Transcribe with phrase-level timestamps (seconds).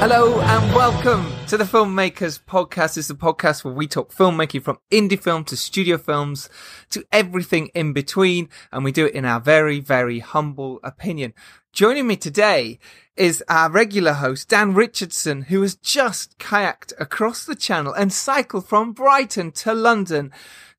[0.00, 2.98] Hello and welcome to the Filmmakers Podcast.
[2.98, 6.50] Is a podcast where we talk filmmaking from indie film to studio films
[6.90, 8.50] to everything in between.
[8.70, 11.32] And we do it in our very, very humble opinion.
[11.72, 12.78] Joining me today
[13.16, 18.66] is our regular host, Dan Richardson, who has just kayaked across the channel and cycled
[18.66, 20.30] from Brighton to London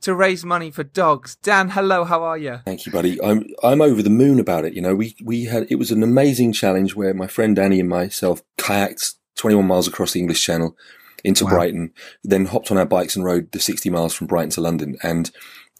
[0.01, 1.36] to raise money for dogs.
[1.38, 2.59] Dan, hello, how are you?
[2.65, 3.20] Thank you, buddy.
[3.23, 4.73] I'm I'm over the moon about it.
[4.73, 7.89] You know, we we had it was an amazing challenge where my friend Danny and
[7.89, 10.78] myself kayaked 21 miles across the English Channel
[11.24, 11.52] into wow.
[11.52, 11.93] Brighton,
[12.24, 15.32] then hopped on our bikes and rode the 60 miles from Brighton to London, and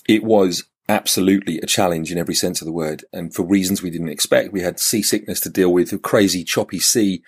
[0.08, 3.06] it was absolutely a challenge in every sense of the word.
[3.14, 6.80] And for reasons we didn't expect, we had seasickness to deal with, a crazy choppy
[6.80, 7.22] sea.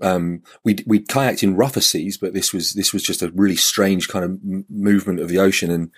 [0.00, 3.56] Um, we we kayaked in rougher seas, but this was this was just a really
[3.56, 5.90] strange kind of m- movement of the ocean, and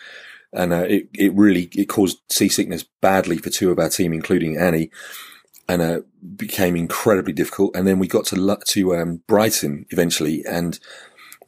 [0.52, 4.56] and uh, it it really it caused seasickness badly for two of our team, including
[4.56, 4.90] Annie,
[5.68, 6.00] and uh,
[6.36, 7.74] became incredibly difficult.
[7.74, 10.78] And then we got to to um, Brighton eventually, and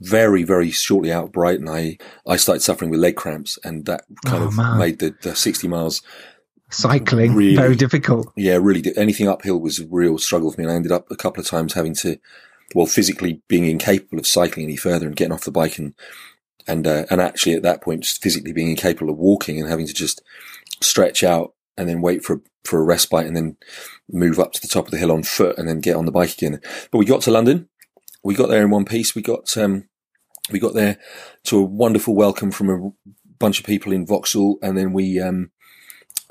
[0.00, 4.04] very, very shortly out of Brighton, I, I started suffering with leg cramps and that
[4.24, 4.78] kind oh, of man.
[4.78, 6.02] made the, the 60 miles
[6.70, 8.32] cycling really, very difficult.
[8.36, 8.82] Yeah, really.
[8.96, 10.64] Anything uphill was a real struggle for me.
[10.64, 12.18] And I ended up a couple of times having to,
[12.74, 15.94] well, physically being incapable of cycling any further and getting off the bike and,
[16.66, 19.86] and, uh, and actually at that point, just physically being incapable of walking and having
[19.86, 20.22] to just
[20.80, 23.56] stretch out and then wait for, for a respite and then
[24.10, 26.12] move up to the top of the hill on foot and then get on the
[26.12, 26.60] bike again.
[26.90, 27.68] But we got to London
[28.26, 29.14] we got there in one piece.
[29.14, 29.88] We got um,
[30.50, 30.98] we got there
[31.44, 35.52] to a wonderful welcome from a bunch of people in Vauxhall, and then we, um,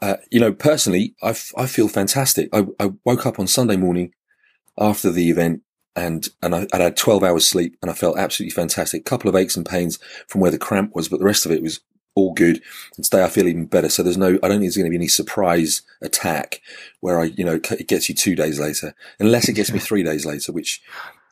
[0.02, 2.50] uh, you know, personally, I, f- I feel fantastic.
[2.52, 4.14] I, I woke up on Sunday morning
[4.78, 5.62] after the event,
[5.96, 9.00] and and I would had twelve hours sleep, and I felt absolutely fantastic.
[9.00, 11.52] A couple of aches and pains from where the cramp was, but the rest of
[11.54, 11.80] it was
[12.16, 12.62] all good.
[12.96, 13.90] And today I feel even better.
[13.90, 16.62] So there's no, I don't think there's going to be any surprise attack
[17.02, 20.04] where I, you know, it gets you two days later, unless it gets me three
[20.04, 20.82] days later, which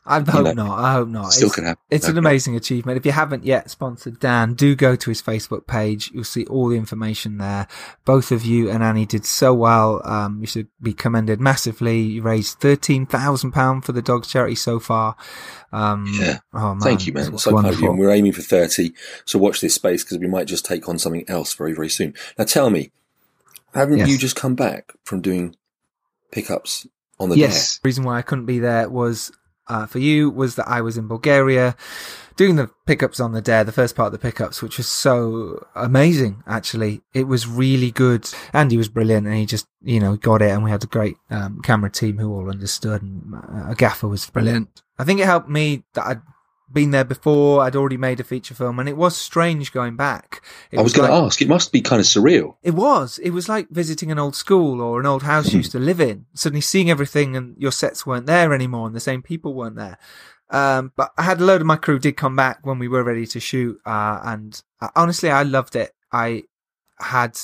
[0.05, 0.79] I hope you know, not.
[0.79, 1.31] I hope not.
[1.31, 1.83] Still it's, can happen.
[1.89, 2.97] It's an amazing achievement.
[2.97, 6.11] If you haven't yet sponsored Dan, do go to his Facebook page.
[6.13, 7.67] You'll see all the information there.
[8.03, 10.01] Both of you and Annie did so well.
[10.03, 12.01] Um, you should be commended massively.
[12.01, 15.15] You raised thirteen thousand pound for the dogs charity so far.
[15.71, 16.39] Um, yeah.
[16.53, 17.37] Oh, man, Thank you, man.
[17.37, 17.89] So kind of you.
[17.89, 18.93] And we're aiming for thirty.
[19.23, 22.13] So watch this space because we might just take on something else very, very soon.
[22.37, 22.91] Now, tell me,
[23.73, 24.09] haven't yes.
[24.09, 25.55] you just come back from doing
[26.31, 26.87] pickups
[27.19, 27.77] on the yes.
[27.77, 29.31] The reason why I couldn't be there was
[29.67, 31.75] uh, for you was that I was in Bulgaria
[32.35, 35.65] doing the pickups on the dare, the first part of the pickups, which was so
[35.75, 36.43] amazing.
[36.47, 38.27] Actually, it was really good.
[38.53, 41.17] Andy was brilliant, and he just you know got it, and we had a great
[41.29, 44.81] um, camera team who all understood, and uh, a gaffer was brilliant.
[44.97, 46.21] I think it helped me that I'd
[46.73, 47.61] been there before.
[47.61, 50.41] I'd already made a feature film, and it was strange going back.
[50.71, 51.41] It I was, was going like, to ask.
[51.41, 52.55] It must be kind of surreal.
[52.63, 53.19] It was.
[53.19, 56.01] It was like visiting an old school or an old house you used to live
[56.01, 56.25] in.
[56.33, 59.97] Suddenly seeing everything, and your sets weren't there anymore, and the same people weren't there.
[60.49, 63.03] Um, but I had a load of my crew did come back when we were
[63.03, 65.93] ready to shoot, uh, and uh, honestly, I loved it.
[66.11, 66.43] I
[66.99, 67.39] had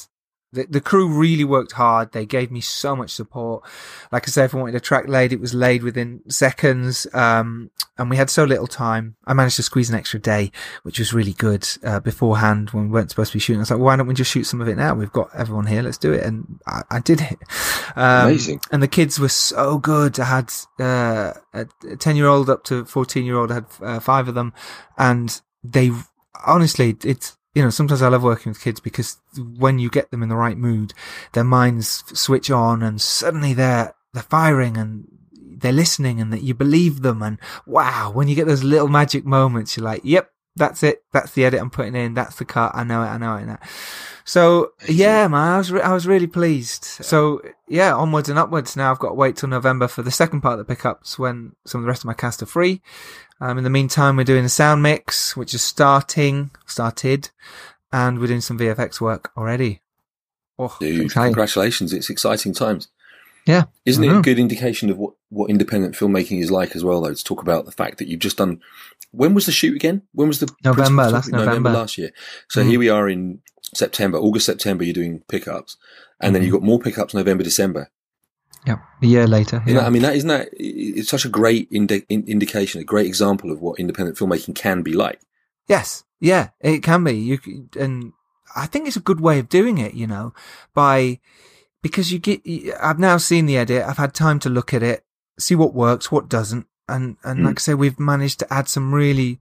[0.52, 2.12] the, the crew really worked hard.
[2.12, 3.64] They gave me so much support.
[4.12, 7.06] Like I said, if I wanted a track laid, it was laid within seconds.
[7.14, 9.16] Um, and we had so little time.
[9.28, 10.52] I managed to squeeze an extra day,
[10.84, 13.60] which was really good, uh, beforehand when we weren't supposed to be shooting.
[13.60, 14.96] I was like, well, why don't we just shoot some of it now?
[14.96, 15.84] We've got everyone here.
[15.84, 16.24] Let's do it.
[16.24, 17.40] And I, I did it.
[17.96, 18.62] Um, Amazing.
[18.72, 20.20] And the kids were so good.
[20.20, 21.66] I had, uh, a
[21.98, 23.52] 10 year old up to 14 year old.
[23.52, 24.54] I had uh, five of them
[24.98, 25.92] and they,
[26.46, 29.18] honestly, it's, you know, sometimes I love working with kids because
[29.58, 30.94] when you get them in the right mood,
[31.34, 36.54] their minds switch on and suddenly they're, they're firing and they're listening and that you
[36.54, 37.22] believe them.
[37.22, 41.04] And wow, when you get those little magic moments, you're like, yep, that's it.
[41.12, 42.14] That's the edit I'm putting in.
[42.14, 42.72] That's the cut.
[42.76, 43.08] I know it.
[43.08, 43.60] I know it.
[44.26, 46.84] So yeah, man, I was, re- I was really pleased.
[46.84, 48.76] So yeah, onwards and upwards.
[48.76, 51.54] Now I've got to wait till November for the second part of the pickups when
[51.66, 52.82] some of the rest of my cast are free.
[53.42, 57.32] Um, in the meantime, we're doing a sound mix, which is starting, started,
[57.92, 59.82] and we're doing some VFX work already.
[60.60, 61.94] Oh, Dude, congratulations.
[61.94, 62.90] It's exciting times.
[63.50, 63.64] Yeah.
[63.84, 67.14] Isn't it a good indication of what, what independent filmmaking is like as well, though,
[67.14, 68.62] to talk about the fact that you've just done,
[69.10, 70.04] when was the shoot again?
[70.14, 71.46] When was the November, last November.
[71.46, 72.12] November last year.
[72.48, 72.70] So mm.
[72.70, 73.42] here we are in
[73.74, 75.78] September, August, September, you're doing pickups
[76.22, 76.34] and mm.
[76.34, 77.90] then you've got more pickups November, December.
[78.68, 79.64] Yeah, a year later.
[79.66, 79.86] Yeah.
[79.86, 80.50] I mean, that isn't that.
[80.54, 84.94] It's such a great indi- indication, a great example of what independent filmmaking can be
[84.94, 85.22] like.
[85.68, 87.14] Yes, yeah, it can be.
[87.14, 87.40] You
[87.80, 88.12] and
[88.56, 89.94] I think it's a good way of doing it.
[89.94, 90.34] You know,
[90.74, 91.20] by
[91.82, 92.42] because you get.
[92.82, 93.84] I've now seen the edit.
[93.84, 95.04] I've had time to look at it,
[95.38, 97.46] see what works, what doesn't, and and mm.
[97.46, 99.40] like I say, we've managed to add some really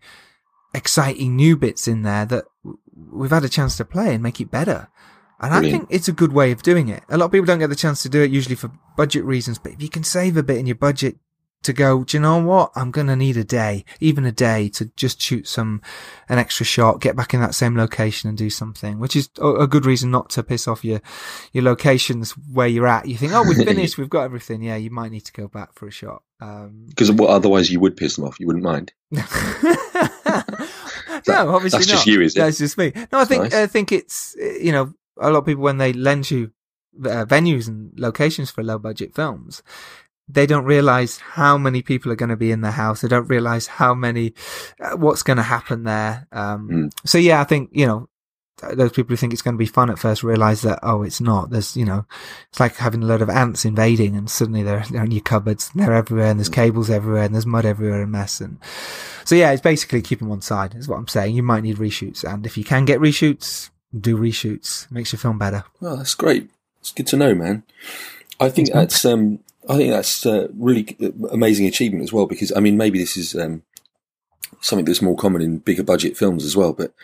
[0.74, 2.44] exciting new bits in there that
[2.94, 4.88] we've had a chance to play and make it better.
[5.40, 5.74] And Brilliant.
[5.74, 7.04] I think it's a good way of doing it.
[7.08, 9.58] A lot of people don't get the chance to do it usually for budget reasons,
[9.58, 11.16] but if you can save a bit in your budget,
[11.62, 12.70] to go, do you know what?
[12.74, 15.82] I'm going to need a day, even a day to just shoot some,
[16.28, 19.66] an extra shot, get back in that same location and do something, which is a,
[19.66, 21.00] good reason not to piss off your,
[21.52, 23.06] your locations where you're at.
[23.06, 23.98] You think, oh, we've finished.
[23.98, 24.62] we've got everything.
[24.62, 24.76] Yeah.
[24.76, 26.22] You might need to go back for a shot.
[26.40, 28.38] Um, Because well, otherwise you would piss them off.
[28.38, 28.92] You wouldn't mind.
[29.10, 29.22] no,
[31.26, 31.94] obviously that's not.
[31.94, 32.40] just you, is it?
[32.40, 32.92] That's just me.
[33.12, 33.54] No, I think Nice.
[33.54, 36.52] I think it's you know a lot of people when they lend you
[37.04, 39.62] uh, venues and locations for low budget films,
[40.28, 43.00] they don't realize how many people are going to be in the house.
[43.00, 44.34] They don't realize how many
[44.80, 46.26] uh, what's going to happen there.
[46.32, 46.92] Um, Mm.
[47.06, 48.08] So yeah, I think you know
[48.72, 51.20] those people who think it's going to be fun at first realize that oh, it's
[51.20, 51.50] not.
[51.50, 52.04] There's you know
[52.50, 55.70] it's like having a load of ants invading, and suddenly they're they're in your cupboards,
[55.72, 58.58] and they're everywhere, and there's cables everywhere, and there's mud everywhere, and mess and.
[59.24, 61.36] So yeah, it's basically keep them on side is what I'm saying.
[61.36, 64.90] You might need reshoots, and if you can get reshoots, do reshoots.
[64.90, 65.64] Makes your film better.
[65.82, 66.50] Oh, that's great.
[66.80, 67.62] It's good to know, man.
[68.40, 70.96] I think that's um, I think that's uh, really
[71.30, 72.26] amazing achievement as well.
[72.26, 73.62] Because I mean, maybe this is um,
[74.60, 76.72] something that's more common in bigger budget films as well.
[76.72, 76.94] But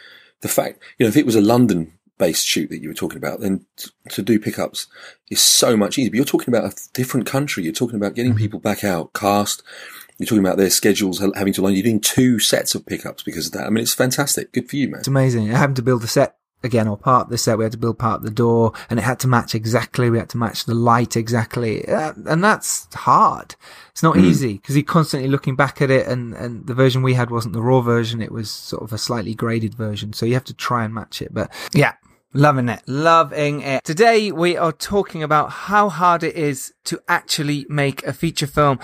[0.40, 3.40] the fact, you know, if it was a London-based shoot that you were talking about,
[3.40, 4.86] then t- to do pickups
[5.30, 6.10] is so much easier.
[6.10, 7.64] But you're talking about a different country.
[7.64, 9.62] You're talking about getting people back out, cast.
[10.18, 11.74] You're talking about their schedules having to line.
[11.74, 13.66] You're doing two sets of pickups because of that.
[13.66, 14.52] I mean, it's fantastic.
[14.52, 15.00] Good for you, man.
[15.00, 15.52] It's amazing.
[15.52, 17.58] I happened to build a set again, or part of the set.
[17.58, 20.10] We had to build part of the door, and it had to match exactly.
[20.10, 23.54] We had to match the light exactly, uh, and that's hard.
[23.90, 27.14] It's not easy because you're constantly looking back at it, and and the version we
[27.14, 28.20] had wasn't the raw version.
[28.20, 31.22] It was sort of a slightly graded version, so you have to try and match
[31.22, 31.32] it.
[31.32, 31.94] But yeah.
[32.36, 32.82] Loving it.
[32.88, 33.84] Loving it.
[33.84, 38.80] Today we are talking about how hard it is to actually make a feature film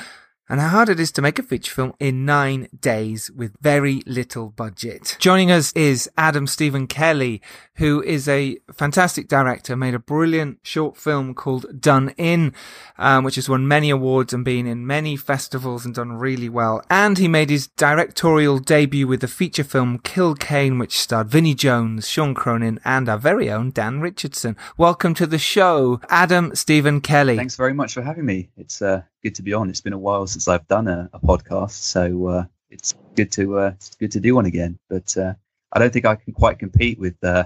[0.51, 4.03] and how hard it is to make a feature film in nine days with very
[4.05, 5.17] little budget.
[5.21, 7.41] Joining us is Adam Stephen Kelly,
[7.77, 12.53] who is a fantastic director, made a brilliant short film called Done In,
[12.99, 16.83] um, which has won many awards and been in many festivals and done really well.
[16.91, 21.55] And he made his directorial debut with the feature film Kill Kane, which starred Vinnie
[21.55, 24.57] Jones, Sean Cronin, and our very own Dan Richardson.
[24.77, 27.37] Welcome to the show, Adam Stephen Kelly.
[27.37, 28.51] Thanks very much for having me.
[28.57, 29.69] It's uh, good to be on.
[29.71, 33.59] It's been a while since I've done a, a podcast, so uh, it's good to
[33.59, 34.79] uh, it's good to do one again.
[34.89, 35.35] But uh,
[35.73, 37.45] I don't think I can quite compete with uh,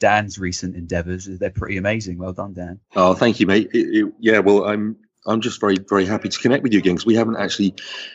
[0.00, 1.26] Dan's recent endeavours.
[1.26, 2.18] They're pretty amazing.
[2.18, 2.80] Well done, Dan.
[2.96, 3.70] Oh, thank you, mate.
[3.72, 6.94] It- it- yeah, well, I'm I'm just very very happy to connect with you again
[6.94, 7.74] because we haven't actually.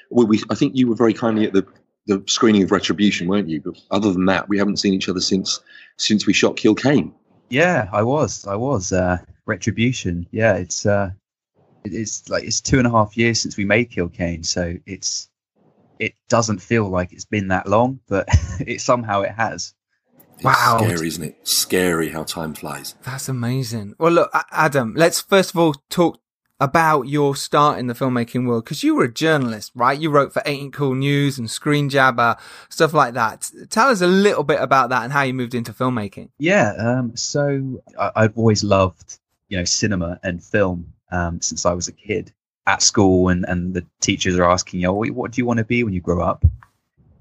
[0.10, 1.66] Well, we I think you were very kindly at the
[2.06, 3.62] the screening of Retribution, weren't you?
[3.62, 5.60] But other than that, we haven't seen each other since
[5.98, 7.14] since we shot Kill Kane.
[7.50, 8.46] Yeah, I was.
[8.48, 8.92] I was.
[8.94, 9.18] Uh,
[9.48, 10.28] Retribution.
[10.32, 11.10] Yeah, it's uh,
[11.84, 15.30] it's like it's two and a half years since we made Kill Kane, so it's
[16.00, 18.28] it doesn't feel like it's been that long, but
[18.60, 19.74] it somehow it has.
[20.38, 20.78] It's Wow.
[20.80, 21.36] scary, isn't it?
[21.48, 22.96] Scary how time flies.
[23.04, 23.96] That's amazing.
[24.00, 26.20] Well, look, Adam, let's first of all talk
[26.62, 29.98] about your start in the filmmaking world because you were a journalist, right?
[30.00, 32.38] You wrote for Ain't Cool News and Screenjabber,
[32.70, 33.50] stuff like that.
[33.70, 36.30] Tell us a little bit about that and how you moved into filmmaking.
[36.38, 41.74] Yeah, um, so I, I've always loved, you know, cinema and film um, since I
[41.74, 42.34] was a kid
[42.68, 45.66] at school, and, and the teachers are asking, you what, what do you want to
[45.66, 46.46] be when you grow up?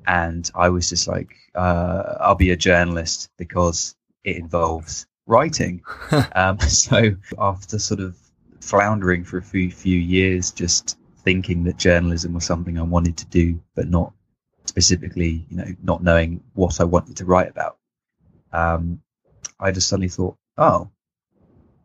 [0.06, 3.94] And I was just like, uh, I'll be a journalist because
[4.25, 5.82] it involves writing.
[6.35, 8.17] um, so after sort of
[8.61, 13.26] floundering for a few few years, just thinking that journalism was something I wanted to
[13.26, 14.12] do, but not
[14.66, 17.78] specifically, you know, not knowing what I wanted to write about.
[18.52, 19.02] Um,
[19.61, 20.90] I just suddenly thought, oh,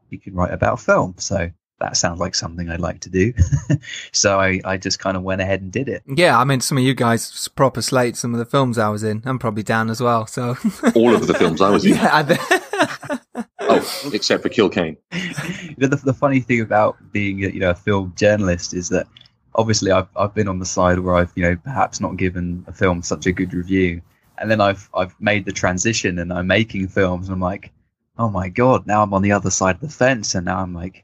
[0.10, 1.16] you can write about film.
[1.18, 1.50] So
[1.84, 3.34] that sounds like something I'd like to do.
[4.14, 6.02] so I, I just kind of went ahead and did it.
[6.08, 9.04] Yeah, I mean, some of you guys proper slate some of the films I was
[9.04, 9.22] in.
[9.26, 10.26] I'm probably Dan as well.
[10.26, 10.56] So
[10.96, 11.96] All of the films I was in.
[11.96, 14.96] yeah, I Oh, except for Kill Kane.
[15.12, 18.90] you know, the, the funny thing about being a, you know a film journalist is
[18.90, 19.08] that
[19.56, 22.74] obviously I've I've been on the side where I've you know perhaps not given a
[22.74, 24.02] film such a good review,
[24.38, 27.72] and then I've I've made the transition and I'm making films and I'm like,
[28.18, 30.74] oh my god, now I'm on the other side of the fence, and now I'm
[30.74, 31.04] like,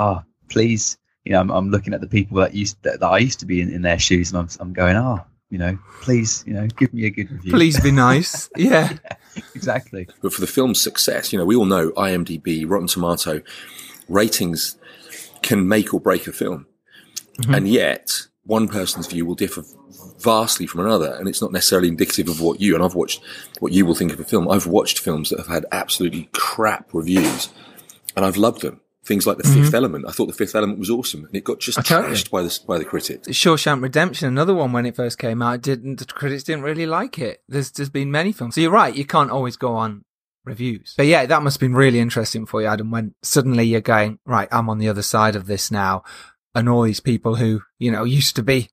[0.00, 3.18] oh please, you know I'm, I'm looking at the people that used that, that I
[3.18, 6.44] used to be in, in their shoes, and I'm I'm going, oh you know please
[6.46, 8.48] you know give me a good review, please be nice.
[8.56, 8.96] Yeah.
[9.54, 10.08] exactly.
[10.22, 13.42] But for the film's success, you know, we all know IMDb, Rotten Tomato
[14.08, 14.76] ratings
[15.42, 16.66] can make or break a film.
[17.38, 17.54] Mm-hmm.
[17.54, 18.10] And yet,
[18.44, 19.62] one person's view will differ
[20.18, 23.22] vastly from another, and it's not necessarily indicative of what you, and I've watched
[23.60, 24.50] what you will think of a film.
[24.50, 27.48] I've watched films that have had absolutely crap reviews,
[28.16, 28.80] and I've loved them.
[29.04, 30.04] Things like The Fifth Element.
[30.06, 32.14] I thought The Fifth Element was awesome, and it got just totally.
[32.14, 33.26] trashed by the, by the critics.
[33.28, 37.18] Shawshank Redemption, another one when it first came out, didn't the critics didn't really like
[37.18, 37.42] it.
[37.48, 38.56] There's there's been many films.
[38.56, 40.04] So you're right, you can't always go on
[40.44, 40.94] reviews.
[40.96, 44.18] But yeah, that must have been really interesting for you, Adam, when suddenly you're going,
[44.26, 46.02] right, I'm on the other side of this now.
[46.54, 48.68] and all these people who, you know, used to be,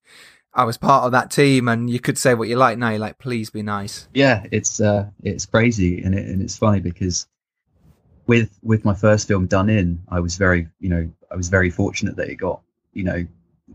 [0.53, 2.77] I was part of that team and you could say what you like.
[2.77, 4.07] Now you're like, please be nice.
[4.13, 6.01] Yeah, it's, uh, it's crazy.
[6.01, 7.27] And, it, and it's funny because
[8.27, 11.69] with, with my first film Done In, I was very, you know, I was very
[11.69, 12.61] fortunate that it got,
[12.93, 13.25] you know,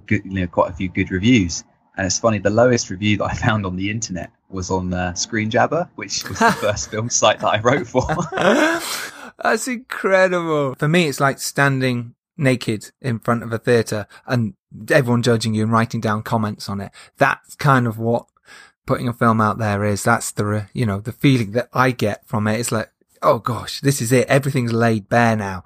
[0.07, 1.65] good, you know, quite a few good reviews.
[1.97, 5.13] And it's funny, the lowest review that I found on the internet was on uh,
[5.13, 8.07] Screenjabber, which was the first film site that I wrote for.
[9.43, 10.75] That's incredible.
[10.77, 14.55] For me, it's like standing naked in front of a theatre and
[14.91, 16.93] everyone judging you and writing down comments on it.
[17.19, 18.27] That's kind of what
[18.87, 20.03] putting a film out there is.
[20.03, 22.59] That's the, you know, the feeling that I get from it.
[22.59, 22.91] It's like,
[23.23, 24.29] oh gosh, this is it.
[24.29, 25.65] Everything's laid bare now.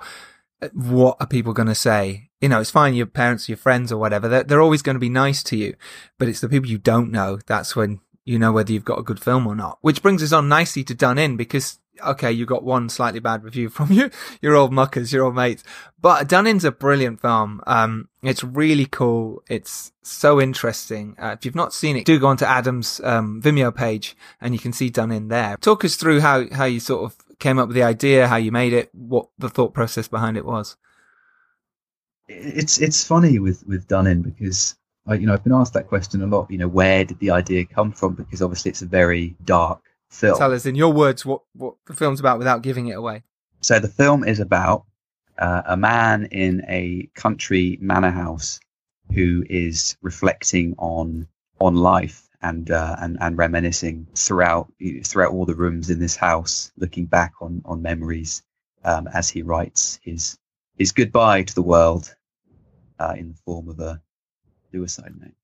[0.73, 2.31] What are people going to say?
[2.41, 2.95] You know, it's fine.
[2.95, 5.75] Your parents, your friends or whatever, they're, they're always going to be nice to you,
[6.19, 7.39] but it's the people you don't know.
[7.47, 10.33] That's when you know whether you've got a good film or not, which brings us
[10.33, 14.11] on nicely to Done In because okay, you got one slightly bad review from you,
[14.43, 15.65] your old muckers, your old mates.
[16.01, 17.63] But Done In's a brilliant film.
[17.67, 19.43] Um, it's really cool.
[19.49, 21.17] It's so interesting.
[21.19, 24.61] Uh, if you've not seen it, do go onto Adam's um, Vimeo page and you
[24.61, 25.57] can see Done In there.
[25.61, 28.53] Talk us through how how you sort of came up with the idea, how you
[28.53, 30.77] made it, what the thought process behind it was.
[32.29, 34.75] It's it's funny with with Done In because
[35.07, 36.51] I, you know I've been asked that question a lot.
[36.51, 38.15] You know, where did the idea come from?
[38.15, 40.39] Because obviously it's a very dark film.
[40.39, 43.23] Tell us in your words what, what the film's about without giving it away.
[43.61, 44.85] So the film is about
[45.39, 48.59] uh, a man in a country manor house
[49.15, 51.29] who is reflecting on
[51.61, 54.73] on life and uh, and and reminiscing throughout
[55.05, 58.43] throughout all the rooms in this house, looking back on on memories
[58.85, 60.39] um, as he writes his
[60.79, 62.15] his goodbye to the world
[62.99, 64.01] uh, in the form of a
[64.73, 65.35] suicide note.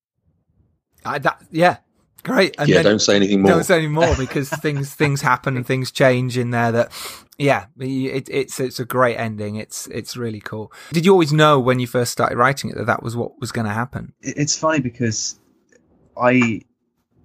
[1.05, 1.79] I, that, yeah,
[2.25, 2.55] Great.
[2.59, 3.53] And yeah, don't say anything more.
[3.53, 6.71] Don't say any more because things things happen and things change in there.
[6.71, 6.93] That
[7.37, 9.57] yeah, it, it's it's a great ending.
[9.57, 10.73] It's it's really cool.
[10.93, 13.51] Did you always know when you first started writing it that that was what was
[13.51, 14.13] going to happen?
[14.21, 15.39] It's funny because
[16.17, 16.63] I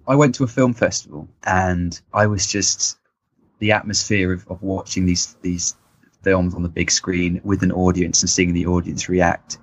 [0.08, 2.98] I went to a film festival and I was just
[3.60, 5.76] the atmosphere of, of watching these these
[6.24, 9.58] films on the big screen with an audience and seeing the audience react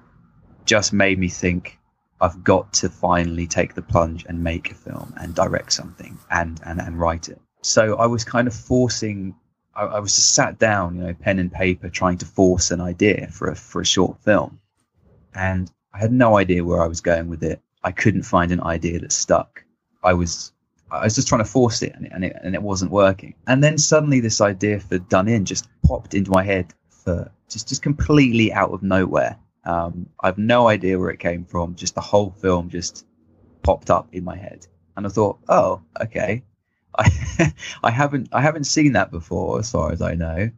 [0.64, 1.78] just made me think
[2.20, 6.60] I've got to finally take the plunge and make a film and direct something and,
[6.64, 7.40] and, and write it.
[7.62, 9.34] So I was kind of forcing,
[9.74, 12.80] I, I was just sat down, you know, pen and paper, trying to force an
[12.80, 14.60] idea for a, for a short film.
[15.34, 17.60] And I had no idea where I was going with it.
[17.82, 19.63] I couldn't find an idea that stuck.
[20.04, 20.52] I was
[20.90, 23.34] I was just trying to force it and, it and it and it wasn't working.
[23.46, 27.68] And then suddenly this idea for Done In just popped into my head for just
[27.68, 29.38] just completely out of nowhere.
[29.64, 31.74] Um, I have no idea where it came from.
[31.74, 33.06] Just the whole film just
[33.62, 36.44] popped up in my head, and I thought, oh, okay.
[36.98, 40.50] I I haven't I haven't seen that before, as far as I know,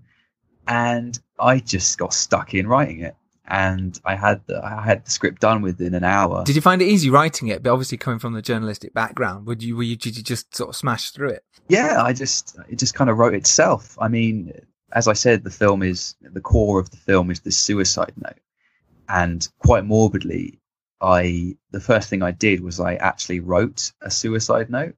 [0.66, 3.16] and I just got stuck in writing it.
[3.48, 6.44] And I had the, I had the script done within an hour.
[6.44, 7.62] Did you find it easy writing it?
[7.62, 10.70] But obviously, coming from the journalistic background, would you were you did you just sort
[10.70, 11.44] of smash through it?
[11.68, 13.96] Yeah, I just it just kind of wrote itself.
[14.00, 14.52] I mean,
[14.92, 18.38] as I said, the film is the core of the film is the suicide note
[19.08, 20.60] and quite morbidly,
[21.00, 24.94] I the first thing I did was I actually wrote a suicide note.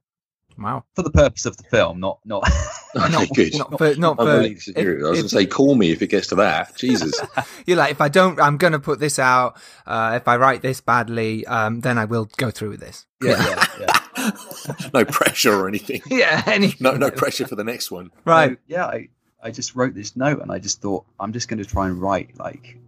[0.59, 0.83] Wow!
[0.95, 2.43] For the purpose of the film, not not
[2.95, 3.57] okay, not, good.
[3.57, 6.27] Not for, not for, if, I was going to say, call me if it gets
[6.27, 6.75] to that.
[6.75, 7.19] Jesus,
[7.65, 9.57] you're like, if I don't, I'm going to put this out.
[9.85, 13.05] Uh, if I write this badly, um, then I will go through with this.
[13.23, 13.99] Yeah, yeah,
[14.57, 14.89] yeah.
[14.93, 16.01] no pressure or anything.
[16.07, 18.11] Yeah, any no no pressure for the next one.
[18.25, 18.51] Right?
[18.51, 19.09] So, yeah, I
[19.41, 22.01] I just wrote this note and I just thought I'm just going to try and
[22.01, 22.79] write like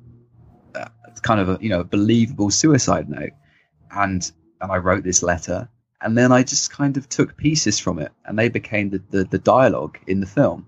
[1.11, 3.33] it's kind of a you know a believable suicide note,
[3.91, 5.69] and and I wrote this letter,
[6.01, 9.23] and then I just kind of took pieces from it, and they became the the,
[9.23, 10.67] the dialogue in the film,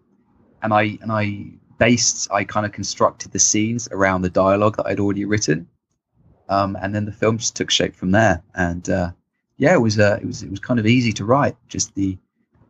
[0.62, 1.46] and I and I
[1.78, 5.68] based I kind of constructed the scenes around the dialogue that I'd already written,
[6.50, 9.12] um, and then the film just took shape from there, and uh,
[9.58, 11.56] yeah, it was uh, it was it was kind of easy to write.
[11.68, 12.18] Just the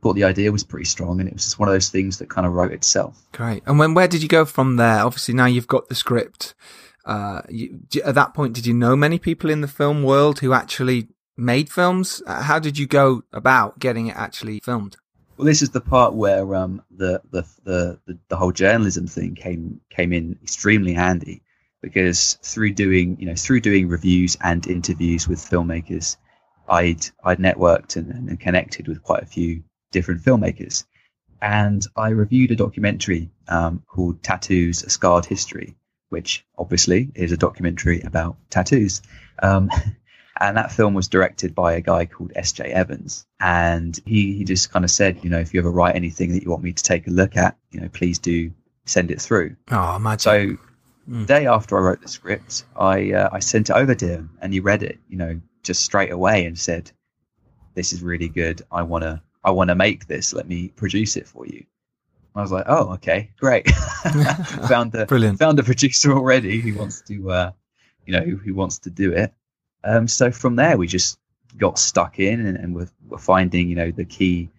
[0.02, 2.30] thought the idea was pretty strong, and it was just one of those things that
[2.30, 3.26] kind of wrote itself.
[3.32, 3.64] Great.
[3.66, 5.00] And when where did you go from there?
[5.00, 6.54] Obviously, now you've got the script.
[7.06, 10.54] Uh, you, at that point, did you know many people in the film world who
[10.54, 12.22] actually made films?
[12.28, 14.98] How did you go about getting it actually filmed?
[15.38, 19.36] Well, this is the part where um, the, the, the the the whole journalism thing
[19.36, 21.42] came came in extremely handy
[21.82, 26.18] because through doing you know through doing reviews and interviews with filmmakers,
[26.70, 30.86] I'd I'd networked and, and connected with quite a few different filmmakers,
[31.42, 35.76] and I reviewed a documentary um, called "Tattoos: A Scarred History,"
[36.10, 39.02] which obviously is a documentary about tattoos.
[39.42, 39.72] Um,
[40.40, 42.66] and that film was directed by a guy called S.J.
[42.66, 43.26] Evans.
[43.40, 46.44] And he, he just kind of said, you know, if you ever write anything that
[46.44, 48.52] you want me to take a look at, you know, please do
[48.86, 49.56] send it through.
[49.72, 50.20] Oh, imagine.
[50.20, 50.58] So
[51.08, 54.30] The day after I wrote the script, I uh, I sent it over to him,
[54.42, 56.92] and he read it, you know, just straight away, and said,
[57.76, 58.62] "This is really good.
[58.72, 60.34] I wanna I wanna make this.
[60.34, 61.66] Let me produce it for you."
[62.36, 63.70] I was like, "Oh, okay, great."
[64.68, 65.40] found the Brilliant.
[65.40, 67.52] found a producer already who wants to, uh,
[68.06, 69.34] you know, who, who wants to do it.
[69.84, 71.20] Um, so from there, we just
[71.58, 74.50] got stuck in, and, and we're, we're finding, you know, the key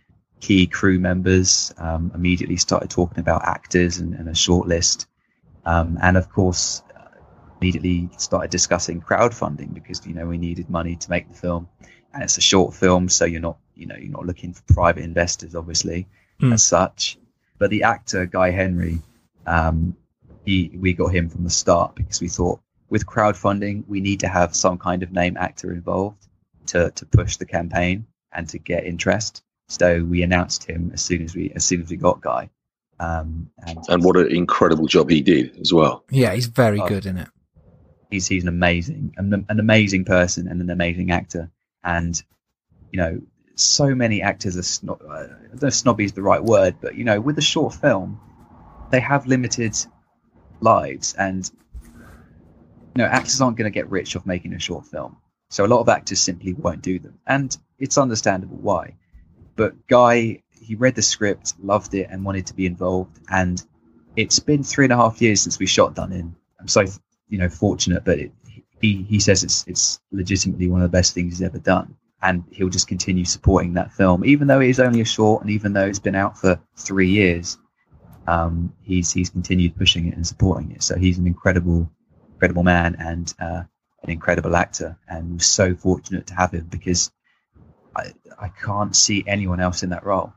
[0.40, 1.72] key crew members.
[1.78, 5.06] Um, immediately started talking about actors and, and a short list,
[5.64, 7.04] um, and of course, uh,
[7.60, 11.68] immediately started discussing crowdfunding because you know we needed money to make the film,
[12.12, 15.04] and it's a short film, so you're not, you know, you're not looking for private
[15.04, 16.06] investors, obviously,
[16.40, 16.52] Hmm.
[16.52, 17.18] as such.
[17.58, 19.00] But the actor Guy Henry,
[19.46, 19.96] um,
[20.44, 22.60] he we got him from the start because we thought
[22.94, 26.22] with crowdfunding we need to have some kind of name actor involved
[26.66, 29.42] to to push the campaign and to get interest.
[29.68, 32.50] So we announced him as soon as we as soon as we got Guy.
[33.00, 36.04] Um, and And what an incredible job he did as well.
[36.10, 36.86] Yeah, he's very Oh.
[36.86, 37.28] good in it.
[38.12, 41.50] he's he's an amazing an, an amazing person and an amazing actor
[41.82, 42.14] and
[42.92, 43.12] you know
[43.56, 46.94] so many actors are snob uh, I don't know snobby is the right word but
[46.98, 48.08] you know with a short film
[48.92, 49.74] they have limited
[50.60, 51.63] lives and you
[53.02, 55.16] know actors aren't going to get rich off making a short film.
[55.50, 57.18] So a lot of actors simply won't do them.
[57.26, 58.94] And it's understandable why.
[59.56, 63.18] But Guy he read the script loved it and wanted to be involved.
[63.28, 63.62] And
[64.16, 66.34] it's been three and a half years since we shot Done In
[66.66, 66.84] so
[67.28, 68.32] you know fortunate, but it,
[68.80, 72.44] he he says it's it's legitimately one of the best things he's ever done, and
[72.50, 75.72] he'll just continue supporting that film, even though it is only a short, and even
[75.72, 77.58] though it's been out for three years.
[78.26, 80.82] Um, he's he's continued pushing it and supporting it.
[80.82, 81.90] So he's an incredible,
[82.34, 83.62] incredible man and uh,
[84.02, 87.10] an incredible actor, and we're so fortunate to have him because
[87.96, 90.32] I I can't see anyone else in that role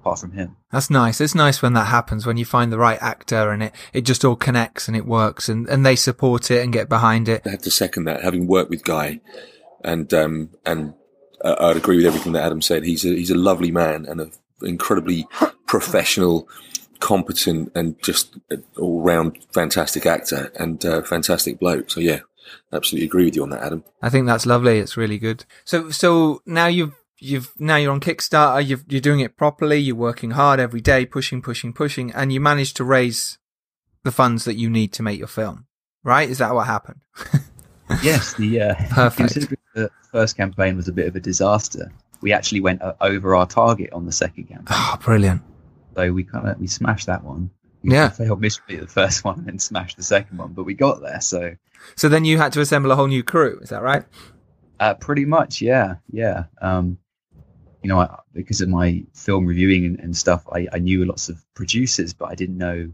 [0.00, 0.56] apart from him.
[0.72, 1.20] That's nice.
[1.20, 4.24] It's nice when that happens, when you find the right actor and it, it just
[4.24, 7.42] all connects and it works and, and they support it and get behind it.
[7.44, 9.20] I have to second that, having worked with Guy,
[9.84, 10.94] and um, and
[11.44, 12.84] uh, I'd agree with everything that Adam said.
[12.84, 15.26] He's a he's a lovely man and an incredibly
[15.66, 16.48] professional,
[17.00, 18.36] competent, and just
[18.78, 21.90] all round fantastic actor and uh, fantastic bloke.
[21.90, 22.20] So yeah,
[22.72, 23.84] absolutely agree with you on that, Adam.
[24.02, 24.78] I think that's lovely.
[24.78, 25.44] It's really good.
[25.64, 29.96] So, so now you've, you've, now you're on Kickstarter, you've, you're doing it properly, you're
[29.96, 33.38] working hard every day, pushing, pushing, pushing, and you managed to raise
[34.04, 35.66] the funds that you need to make your film.
[36.02, 36.28] Right?
[36.30, 37.00] Is that what happened?
[38.04, 39.52] Yes, the uh, Perfect.
[39.74, 41.90] the first campaign was a bit of a disaster.
[42.20, 45.42] We actually went uh, over our target on the second campaign, Oh, brilliant.
[46.00, 47.50] So we kind of we smashed that one.
[47.82, 48.08] We Yeah.
[48.10, 51.00] failed miserably at the first one and then smashed the second one, but we got
[51.02, 51.20] there.
[51.20, 51.54] So
[51.96, 53.58] So then you had to assemble a whole new crew.
[53.62, 54.04] Is that right?
[54.80, 56.44] uh, pretty much, yeah, yeah.
[56.62, 56.96] Um,
[57.82, 61.28] you know, I, because of my film reviewing and, and stuff, I, I knew lots
[61.28, 62.90] of producers, but I didn't know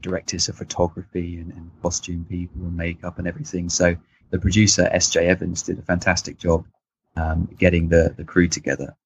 [0.00, 3.68] directors of photography and, and costume people and makeup and everything.
[3.68, 3.96] So
[4.30, 5.26] the producer S.J.
[5.26, 6.64] Evans did a fantastic job
[7.16, 8.96] um, getting the the crew together,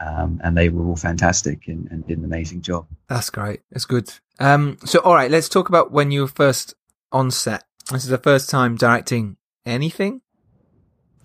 [0.00, 2.86] um, and they were all fantastic and, and did an amazing job.
[3.08, 3.60] That's great.
[3.70, 4.12] It's good.
[4.38, 6.74] Um, so all right, let's talk about when you were first
[7.12, 7.64] on set.
[7.90, 10.20] This is the first time directing anything.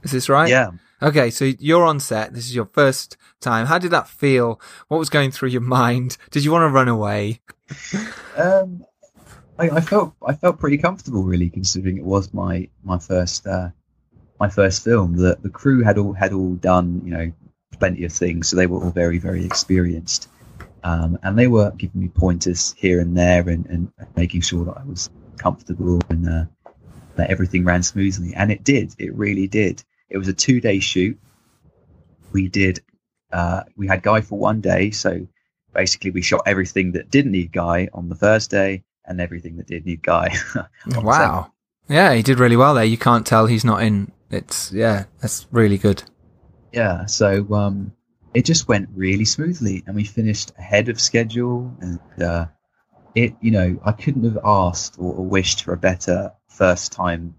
[0.04, 0.50] Is this right?
[0.50, 0.72] Yeah,
[1.04, 2.34] Okay, so you're on set.
[2.34, 3.66] This is your first time.
[3.66, 4.62] How did that feel?
[4.88, 6.18] What was going through your mind?
[6.30, 7.42] Did you want to run away?
[8.38, 8.86] um,
[9.58, 13.70] I, I felt I felt pretty comfortable, really, considering it was my my first uh,
[14.40, 15.18] my first film.
[15.18, 17.32] The the crew had all had all done you know
[17.80, 20.30] plenty of things, so they were all very very experienced,
[20.84, 24.78] um, and they were giving me pointers here and there and, and making sure that
[24.78, 26.46] I was comfortable and uh,
[27.16, 28.34] that everything ran smoothly.
[28.36, 28.96] And it did.
[28.98, 29.84] It really did.
[30.10, 31.20] It was a two day shoot.
[32.32, 32.82] We did.
[33.32, 35.28] Uh, we had Guy for one day, so
[35.74, 39.68] basically we shot everything that didn't need Guy on the first day and everything that
[39.68, 40.30] did need Guy.
[40.54, 41.04] second.
[41.04, 41.52] Wow.
[41.88, 42.86] Yeah, he did really well there.
[42.86, 44.12] You can't tell he's not in.
[44.30, 46.04] It's yeah, that's really good.
[46.72, 47.92] Yeah, so um,
[48.34, 51.76] it just went really smoothly, and we finished ahead of schedule.
[51.82, 52.46] And uh,
[53.14, 57.36] it, you know, I couldn't have asked or, wished for a better first time,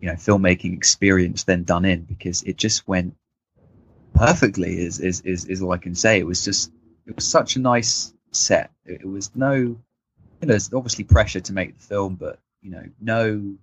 [0.00, 3.14] you know, filmmaking experience than Done In because it just went
[4.14, 4.78] perfectly.
[4.78, 6.18] Is is is, is all I can say.
[6.18, 6.70] It was just
[7.06, 8.70] it was such a nice set.
[8.84, 9.76] It, it was no, you
[10.42, 13.56] know, there's obviously pressure to make the film, but you know, no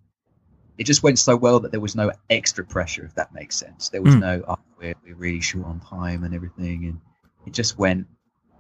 [0.78, 3.90] it just went so well that there was no extra pressure, if that makes sense.
[3.90, 4.20] There was Mm.
[4.20, 6.86] no, oh, we're, we're really short on time and everything.
[6.86, 7.00] And
[7.46, 8.08] it just went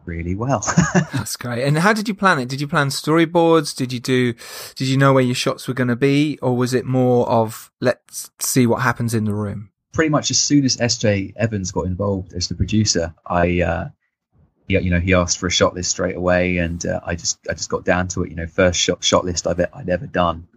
[0.05, 0.59] really well.
[1.13, 1.63] That's great.
[1.63, 2.49] And how did you plan it?
[2.49, 3.75] Did you plan storyboards?
[3.75, 4.33] Did you do?
[4.75, 7.71] Did you know where your shots were going to be, or was it more of
[7.79, 9.69] let's see what happens in the room?
[9.93, 13.89] Pretty much as soon as SJ Evans got involved as the producer, I, uh,
[14.67, 17.39] yeah, you know, he asked for a shot list straight away, and uh, I just,
[17.49, 18.29] I just got down to it.
[18.29, 20.47] You know, first shot shot list I've I'd ever done,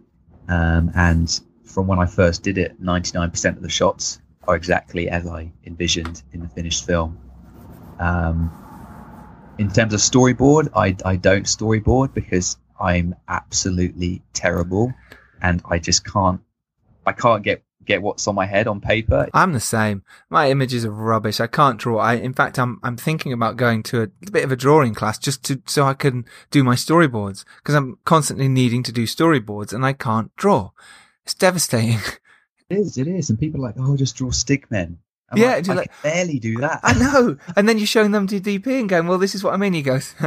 [0.49, 5.27] Um, and from when I first did it, 99% of the shots are exactly as
[5.27, 7.19] I envisioned in the finished film.
[7.99, 8.51] Um,
[9.57, 14.93] in terms of storyboard, I, I don't storyboard because I'm absolutely terrible,
[15.41, 16.41] and I just can't
[17.05, 19.27] I can't get get what's on my head on paper.
[19.33, 20.03] I'm the same.
[20.29, 21.39] My images are rubbish.
[21.39, 21.99] I can't draw.
[21.99, 25.17] I, in fact, I'm, I'm thinking about going to a bit of a drawing class
[25.17, 29.73] just to, so I can do my storyboards because I'm constantly needing to do storyboards
[29.73, 30.71] and I can't draw.
[31.27, 31.99] It's devastating.
[32.69, 33.29] It is, it is.
[33.29, 34.97] And people are like, oh, just draw stickmen.
[35.29, 36.81] I'm Yeah, like, I like- can barely do that.
[36.83, 37.37] I know.
[37.55, 39.71] And then you're showing them to DP and going, well, this is what I mean.
[39.71, 40.13] He goes,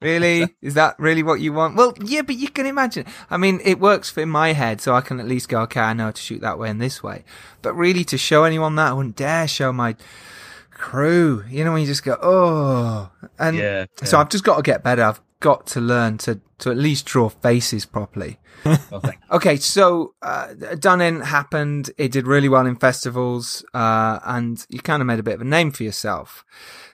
[0.00, 0.54] really?
[0.62, 1.74] Is that really what you want?
[1.76, 3.04] Well, yeah, but you can imagine.
[3.30, 5.80] I mean, it works for in my head, so I can at least go, okay,
[5.80, 7.24] I know how to shoot that way and this way.
[7.62, 9.96] But really, to show anyone that, I wouldn't dare show my
[10.70, 11.44] crew.
[11.48, 13.10] You know, when you just go, oh.
[13.40, 13.86] And yeah.
[14.04, 14.18] so.
[14.20, 15.02] I've just got to get better.
[15.02, 18.38] I've got to learn to, to at least draw faces properly.
[18.90, 21.90] Well, Okay, so uh, Done In happened.
[21.96, 25.40] It did really well in festivals, uh, and you kind of made a bit of
[25.40, 26.44] a name for yourself.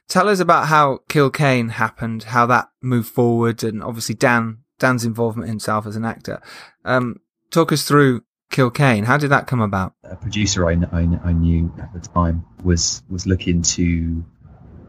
[0.08, 5.04] Tell us about how Kill Kane happened, how that moved forward, and obviously Dan Dan's
[5.04, 6.42] involvement himself as an actor.
[6.84, 9.04] Um, talk us through Kill Kane.
[9.04, 9.94] How did that come about?
[10.04, 14.24] a producer I, I, I knew at the time was was looking to.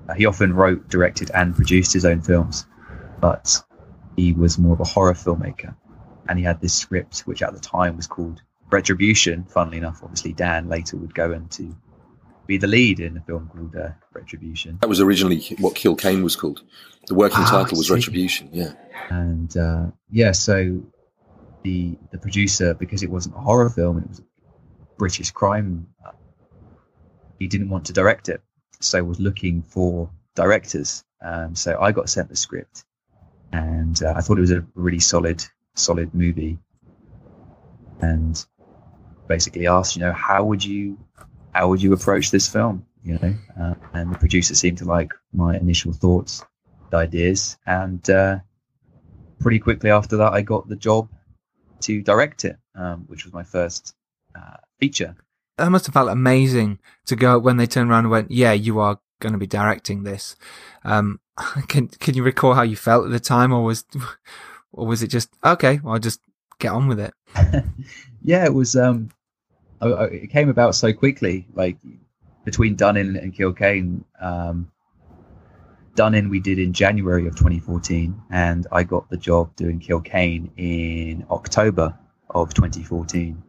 [0.09, 2.65] Uh, he often wrote, directed, and produced his own films,
[3.21, 3.63] but
[4.15, 5.75] he was more of a horror filmmaker,
[6.29, 9.43] and he had this script which at the time was called Retribution.
[9.45, 11.75] Funnily enough, obviously Dan later would go on to
[12.47, 14.77] be the lead in a film called uh, Retribution.
[14.81, 16.61] That was originally what Kill Kane was called.
[17.07, 17.89] The working Ah, title was.
[17.89, 18.49] Retribution.
[18.51, 18.73] Yeah.
[19.09, 20.81] and uh, yeah, so
[21.63, 24.23] the the producer, because it wasn't a horror film, it was a
[24.97, 25.87] British crime.
[26.05, 26.11] uh,
[27.39, 28.41] He didn't want to direct it,
[28.79, 31.03] so was looking for directors.
[31.21, 32.83] Um, so I got sent the script,
[33.55, 35.43] and uh, I thought it was a really solid
[35.75, 36.57] solid movie,
[38.01, 38.45] and
[39.27, 40.97] basically asked, you know, how would you
[41.53, 42.85] how would you approach this film?
[43.03, 46.43] You know, uh, and the producer seemed to like my initial thoughts,
[46.93, 48.39] ideas, and uh,
[49.39, 51.07] pretty quickly after that, I got the job
[51.81, 53.95] to direct it, um, which was my first
[54.35, 55.15] uh, feature.
[55.57, 58.79] That must have felt amazing to go when they turned around and went, "Yeah, you
[58.79, 60.35] are going to be directing this."
[60.83, 61.21] Um,
[61.67, 63.85] can can you recall how you felt at the time, or was
[64.71, 65.79] or was it just okay?
[65.85, 66.21] I'll just
[66.59, 67.13] get on with it.
[68.21, 68.75] yeah, it was.
[68.75, 69.09] Um,
[69.81, 71.47] I, I, it came about so quickly.
[71.53, 71.77] Like
[72.45, 74.71] between Done In and Kill Kane, um,
[75.97, 81.25] we did in January of 2014, and I got the job doing Kill Kane in
[81.29, 81.97] October
[82.29, 83.41] of 2014.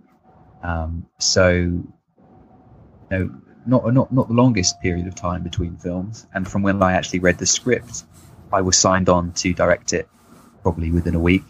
[0.62, 1.86] Um, so, you
[3.10, 3.30] know,
[3.66, 6.26] not not not the longest period of time between films.
[6.34, 8.04] And from when I actually read the script,
[8.52, 10.08] I was signed on to direct it
[10.62, 11.44] probably within a week.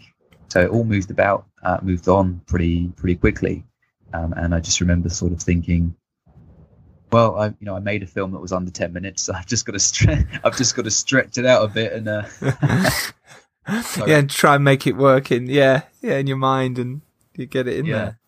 [0.49, 3.65] So it all moved about, uh, moved on pretty pretty quickly.
[4.13, 5.95] Um, and I just remember sort of thinking,
[7.11, 9.23] well, I you know I made a film that was under ten minutes.
[9.23, 11.93] So I've just got to stre- I've just got to stretch it out a bit
[11.93, 12.23] and uh,
[14.07, 17.01] yeah, and try and make it work in yeah yeah in your mind, and
[17.35, 17.95] you get it in Yeah.
[17.95, 18.19] there.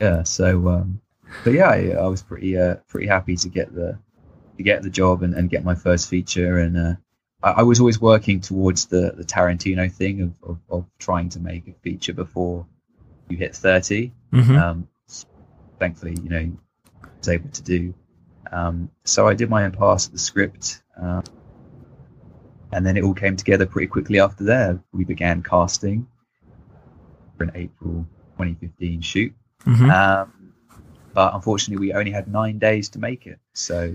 [0.00, 0.22] yeah.
[0.24, 1.00] So, um,
[1.42, 3.98] but yeah, I, I was pretty uh, pretty happy to get the
[4.56, 6.58] to get the job and, and get my first feature.
[6.58, 6.94] And uh,
[7.42, 11.40] I, I was always working towards the the Tarantino thing of, of, of trying to
[11.40, 12.66] make a feature before
[13.28, 14.12] you hit thirty.
[14.32, 14.60] Mhm.
[14.60, 14.88] um,
[15.78, 16.52] thankfully, you know,
[17.18, 17.94] was able to do.
[18.52, 21.22] Um, so I did my own pass at the script, uh,
[22.72, 24.80] and then it all came together pretty quickly after there.
[24.92, 26.06] We began casting
[27.36, 28.06] for an April
[28.38, 29.32] 2015 shoot,
[29.66, 29.90] Mhm.
[29.92, 30.43] um,
[31.14, 33.38] but unfortunately, we only had nine days to make it.
[33.52, 33.94] So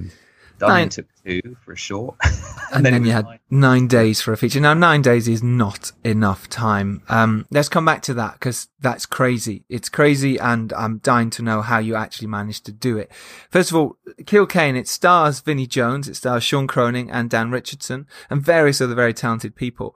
[0.58, 0.90] Done In Nine.
[0.90, 2.16] took two for a short,
[2.74, 3.40] and then it you had nine.
[3.50, 4.60] nine days for a feature.
[4.60, 7.02] Now, nine days is not enough time.
[7.08, 9.64] Um, let's come back to that because that's crazy.
[9.70, 13.10] It's crazy, and I'm dying to know how you actually managed to do it.
[13.50, 17.52] First of all, Kill Kane, it stars Vinnie Jones, it stars Sean Cronin and Dan
[17.52, 19.96] Richardson, and various other very talented people.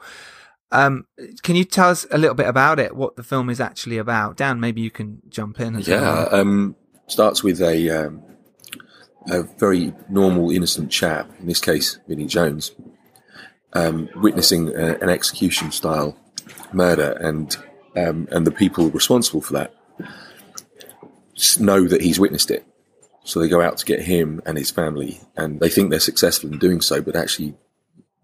[0.71, 1.05] Um,
[1.43, 2.95] can you tell us a little bit about it?
[2.95, 4.37] What the film is actually about?
[4.37, 5.75] Dan, maybe you can jump in.
[5.75, 6.01] As Yeah.
[6.01, 6.35] well.
[6.35, 6.75] Um,
[7.07, 8.23] starts with a um,
[9.29, 11.29] a very normal, innocent chap.
[11.39, 12.71] In this case, Vinnie Jones,
[13.73, 16.17] um, witnessing a, an execution style
[16.71, 17.55] murder, and
[17.95, 19.73] um, and the people responsible for that
[21.59, 22.65] know that he's witnessed it.
[23.23, 26.51] So they go out to get him and his family, and they think they're successful
[26.51, 27.55] in doing so, but actually,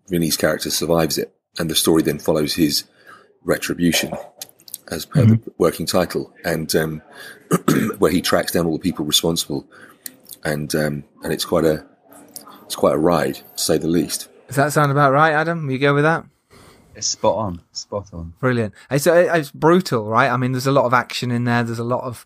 [0.10, 2.84] Vinnie's character survives it, and the story then follows his
[3.44, 4.14] retribution,
[4.92, 7.02] as per the working title, and um,
[8.00, 9.68] where he tracks down all the people responsible,
[10.44, 11.86] and um, and it's quite a
[12.64, 14.30] it's quite a ride, to say the least.
[14.48, 15.66] Does that sound about right, Adam?
[15.66, 16.26] Will you go with that?
[16.96, 18.34] It's spot on, spot on.
[18.40, 18.74] Brilliant.
[18.92, 20.30] It's, uh, it's brutal, right?
[20.30, 21.64] I mean, there's a lot of action in there.
[21.64, 22.26] There's a lot of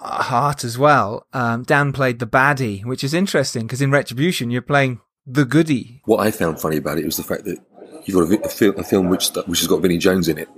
[0.00, 1.26] uh, heart as well.
[1.32, 6.02] Um, Dan played the baddie, which is interesting because in Retribution, you're playing the goody.
[6.04, 7.58] What I found funny about it was the fact that
[8.04, 10.48] you've got a, a, fil- a film which which has got Vinnie Jones in it,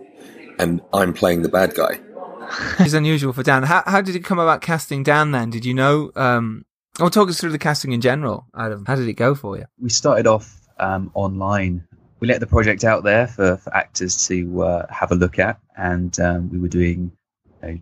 [0.58, 2.00] and I'm playing the bad guy.
[2.78, 3.62] it's unusual for Dan.
[3.62, 5.50] How, how did it come about casting Dan then?
[5.50, 6.12] Did you know?
[6.16, 6.64] Um,
[7.00, 8.84] or talk us through the casting in general, Adam.
[8.86, 9.64] How did it go for you?
[9.80, 11.86] We started off um, online.
[12.20, 15.58] We let the project out there for, for actors to uh, have a look at,
[15.76, 17.10] and um, we were doing,
[17.62, 17.78] you know,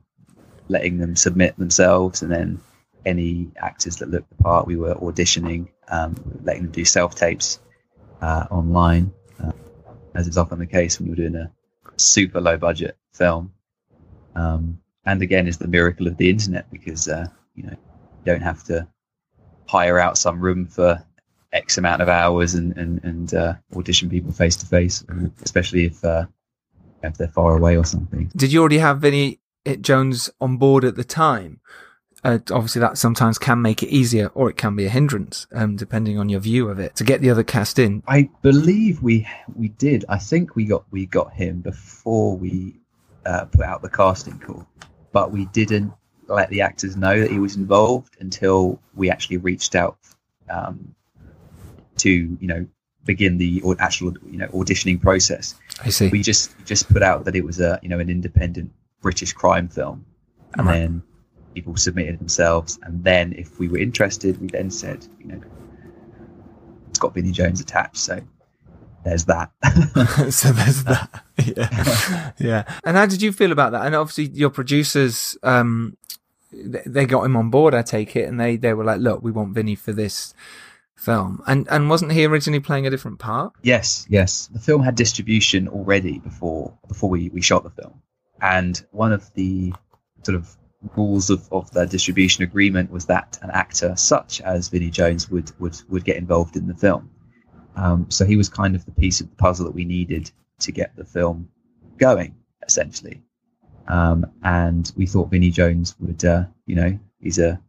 [0.68, 2.60] letting them submit themselves, and then
[3.04, 7.60] any actors that looked the part, we were auditioning, um, letting them do self tapes
[8.22, 9.12] uh, online,
[9.44, 9.52] uh,
[10.14, 11.52] as is often the case when you're doing a
[11.96, 13.52] super low budget film.
[14.34, 18.42] Um, and again, is the miracle of the internet because uh, you know you don't
[18.42, 18.86] have to
[19.66, 21.04] hire out some room for
[21.52, 25.04] X amount of hours and and, and uh, audition people face to face,
[25.42, 26.26] especially if uh,
[27.02, 28.30] if they're far away or something.
[28.36, 29.40] Did you already have Vinnie
[29.80, 31.60] Jones on board at the time?
[32.24, 35.74] Uh, obviously, that sometimes can make it easier, or it can be a hindrance, um,
[35.74, 36.94] depending on your view of it.
[36.96, 40.04] To get the other cast in, I believe we we did.
[40.08, 42.76] I think we got we got him before we
[43.26, 44.66] uh, put out the casting call,
[45.10, 45.92] but we didn't
[46.28, 49.98] let the actors know that he was involved until we actually reached out
[50.48, 50.94] um,
[51.96, 52.64] to you know
[53.04, 55.56] begin the actual you know auditioning process.
[55.84, 56.08] I see.
[56.08, 59.68] We just just put out that it was a you know an independent British crime
[59.68, 60.06] film,
[60.54, 60.78] and Right.
[60.78, 61.02] then
[61.54, 65.40] people submitted themselves, and then if we were interested, we then said you know
[66.88, 68.20] it's got Vinnie Jones attached, so
[69.04, 69.50] there's that.
[70.30, 71.24] so there's that.
[71.44, 72.32] Yeah.
[72.38, 72.78] yeah.
[72.84, 73.84] And how did you feel about that?
[73.84, 75.96] And obviously your producers, um,
[76.52, 79.32] they got him on board, I take it, and they, they were like, look, we
[79.32, 80.34] want Vinnie for this
[80.94, 81.42] film.
[81.48, 83.54] And, and wasn't he originally playing a different part?
[83.62, 84.48] Yes, yes.
[84.52, 88.00] The film had distribution already before before we, we shot the film.
[88.40, 89.72] And one of the
[90.22, 90.54] sort of
[90.96, 95.52] rules of, of the distribution agreement was that an actor such as Vinnie Jones would
[95.60, 97.10] would, would get involved in the film.
[97.76, 100.72] Um, so he was kind of the piece of the puzzle that we needed to
[100.72, 101.48] get the film
[101.96, 102.34] going,
[102.66, 103.22] essentially.
[103.88, 107.60] Um, and we thought Vinnie Jones would, uh, you know, he's a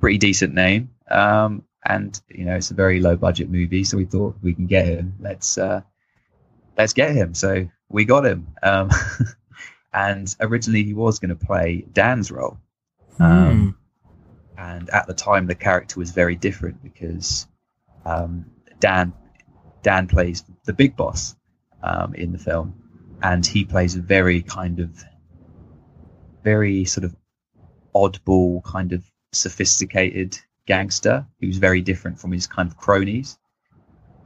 [0.00, 0.90] pretty decent name.
[1.10, 4.66] Um, and you know it's a very low budget movie, so we thought we can
[4.66, 5.14] get him.
[5.20, 5.82] Let's uh,
[6.76, 7.34] let's get him.
[7.34, 8.48] So we got him.
[9.96, 12.58] And originally he was going to play Dan's role,
[13.18, 13.78] um,
[14.58, 17.46] and at the time the character was very different because
[18.04, 18.44] um,
[18.78, 19.14] Dan
[19.82, 21.34] Dan plays the big boss
[21.82, 22.74] um, in the film,
[23.22, 25.02] and he plays a very kind of
[26.44, 27.16] very sort of
[27.94, 31.26] oddball, kind of sophisticated gangster.
[31.40, 33.38] Who's very different from his kind of cronies,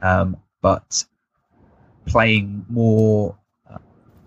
[0.01, 1.05] um, but
[2.05, 3.37] playing more
[3.71, 3.77] uh,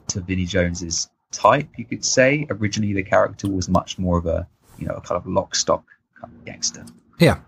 [0.07, 2.47] to Vinnie Jones's type, you could say.
[2.51, 4.47] Originally, the character was much more of a
[4.79, 5.85] you know a kind of lock stock
[6.21, 6.85] kind of gangster.
[7.19, 7.39] Yeah.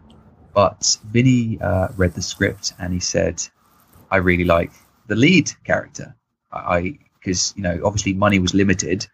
[0.54, 3.42] But Vinnie uh, read the script and he said,
[4.10, 4.72] "I really like
[5.06, 6.14] the lead character.
[6.52, 9.06] I because you know obviously money was limited,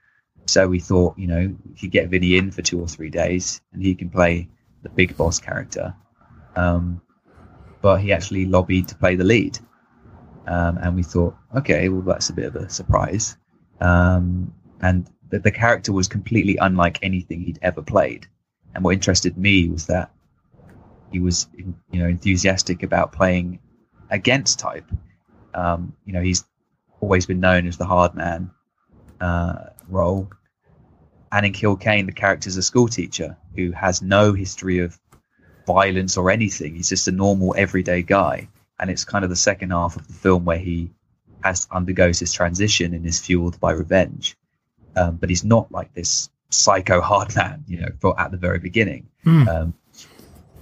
[0.46, 3.60] so we thought you know we could get Vinnie in for two or three days
[3.72, 4.48] and he can play
[4.82, 5.94] the big boss character.
[6.54, 7.00] Um,
[7.80, 9.58] but he actually lobbied to play the lead,
[10.46, 13.36] um, and we thought, okay, well that's a bit of a surprise.
[13.80, 18.26] Um, and the, the character was completely unlike anything he'd ever played.
[18.74, 20.10] And what interested me was that
[21.10, 23.60] he was, you know, enthusiastic about playing
[24.10, 24.90] against type.
[25.54, 26.44] Um, you know, he's
[27.00, 28.50] always been known as the hard man
[29.20, 30.30] uh, role.
[31.30, 34.98] And in Kill Kane, the character's a school teacher who has no history of
[35.66, 36.74] violence or anything.
[36.74, 38.48] He's just a normal, everyday guy.
[38.78, 40.90] And it's kind of the second half of the film where he
[41.42, 44.36] has undergoes this transition and is fueled by revenge.
[44.96, 48.58] Um, but he's not like this psycho hard man, you know, for, at the very
[48.58, 49.08] beginning.
[49.24, 49.48] Hmm.
[49.48, 49.74] Um,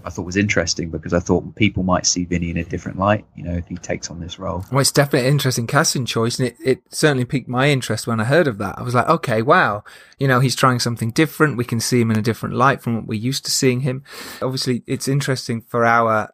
[0.03, 3.27] I thought was interesting because I thought people might see Vinnie in a different light,
[3.37, 4.65] you know, if he takes on this role.
[4.73, 8.19] Well, it's definitely an interesting casting choice, and it, it certainly piqued my interest when
[8.19, 8.79] I heard of that.
[8.79, 9.85] I was like, okay, wow,
[10.19, 11.59] you know, he's trying something different.
[11.59, 14.03] We can see him in a different light from what we're used to seeing him.
[14.41, 16.33] Obviously, it's interesting for our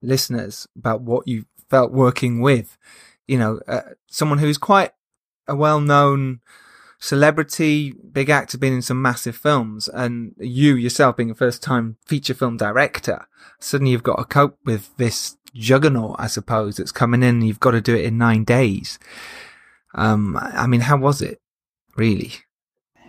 [0.00, 2.78] listeners about what you felt working with,
[3.26, 4.92] you know, uh, someone who's quite
[5.48, 6.40] a well-known
[7.00, 12.34] celebrity, big actor, been in some massive films, and you yourself being a first-time feature
[12.34, 13.26] film director,
[13.58, 17.42] suddenly you've got to cope with this juggernaut, I suppose, that's coming in.
[17.42, 18.98] You've got to do it in nine days.
[19.94, 21.40] Um, I mean, how was it,
[21.96, 22.32] really?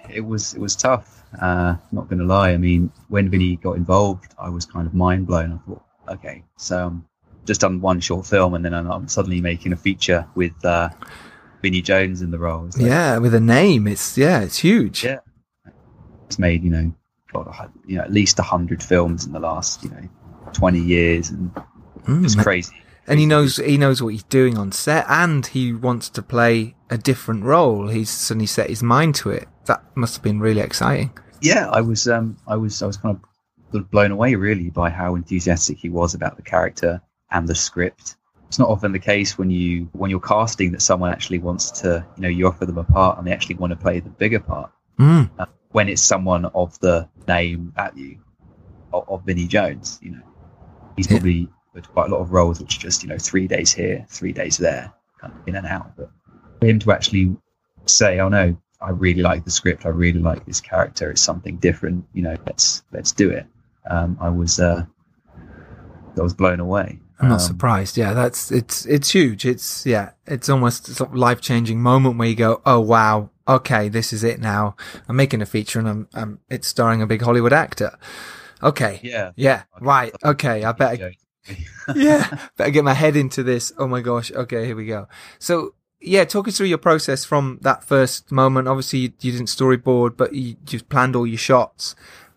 [0.10, 1.24] It was it was tough.
[1.40, 2.52] Uh, not going to lie.
[2.52, 5.54] I mean, when Vinnie got involved, I was kind of mind blown.
[5.54, 7.06] I thought, okay, so um,
[7.46, 10.90] just done one short film, and then I'm, I'm suddenly making a feature with uh,
[11.62, 12.66] Vinnie Jones in the role.
[12.66, 15.04] Like- yeah, with a name, it's yeah, it's huge.
[15.04, 15.20] Yeah.
[16.26, 16.94] it's made you know,
[17.34, 20.10] God, you know, at least hundred films in the last you know
[20.54, 21.52] twenty years, and
[22.08, 22.24] Mm.
[22.26, 22.74] it's crazy.
[23.08, 26.76] and he knows he knows what he's doing on set, and he wants to play
[26.90, 27.88] a different role.
[27.90, 29.48] He's suddenly set his mind to it.
[29.66, 31.12] That must have been really exciting.
[31.42, 33.20] yeah, I was um I was I was kind
[33.74, 38.16] of blown away really by how enthusiastic he was about the character and the script.
[38.52, 42.06] It's not often the case when you when you're casting that someone actually wants to
[42.18, 44.42] you know you offer them a part and they actually want to play the bigger
[44.42, 44.70] part.
[45.00, 45.30] Mm.
[45.40, 48.20] Uh, when it's someone of the name at you
[48.92, 50.22] of, of Vinnie Jones, you know,
[50.98, 51.14] he's Yeah.
[51.20, 54.06] probably with quite a lot of roles which are just you know three days here,
[54.10, 55.96] three days there, kind of in and out.
[55.96, 56.12] But
[56.60, 57.38] for him to actually
[57.86, 59.86] say, "Oh no, I really like the script.
[59.86, 61.10] I really like this character.
[61.10, 62.04] It's something different.
[62.12, 63.46] You know, let's let's do it."
[63.90, 64.86] Um, I was uh,
[66.18, 67.00] I was blown away.
[67.22, 67.98] I'm not Um, surprised.
[67.98, 69.46] Yeah, that's it's it's huge.
[69.46, 73.30] It's yeah, it's almost a sort of life changing moment where you go, oh wow,
[73.48, 74.76] okay, this is it now.
[75.08, 77.98] I'm making a feature and I'm, I'm it's starring a big Hollywood actor.
[78.64, 79.32] Okay, Yeah.
[79.36, 81.12] yeah, right, okay, I better
[81.96, 83.72] yeah, better get my head into this.
[83.78, 84.32] Oh my gosh.
[84.32, 85.08] Okay, here we go.
[85.40, 88.68] So yeah, talk us through your process from that first moment.
[88.68, 91.96] Obviously, you, you didn't storyboard, but you just planned all your shots.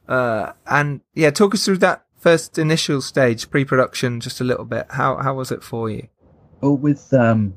[0.09, 4.87] Uh, and yeah, talk us through that first initial stage, pre-production, just a little bit.
[4.89, 6.09] How how was it for you?
[6.63, 7.53] Well, with um,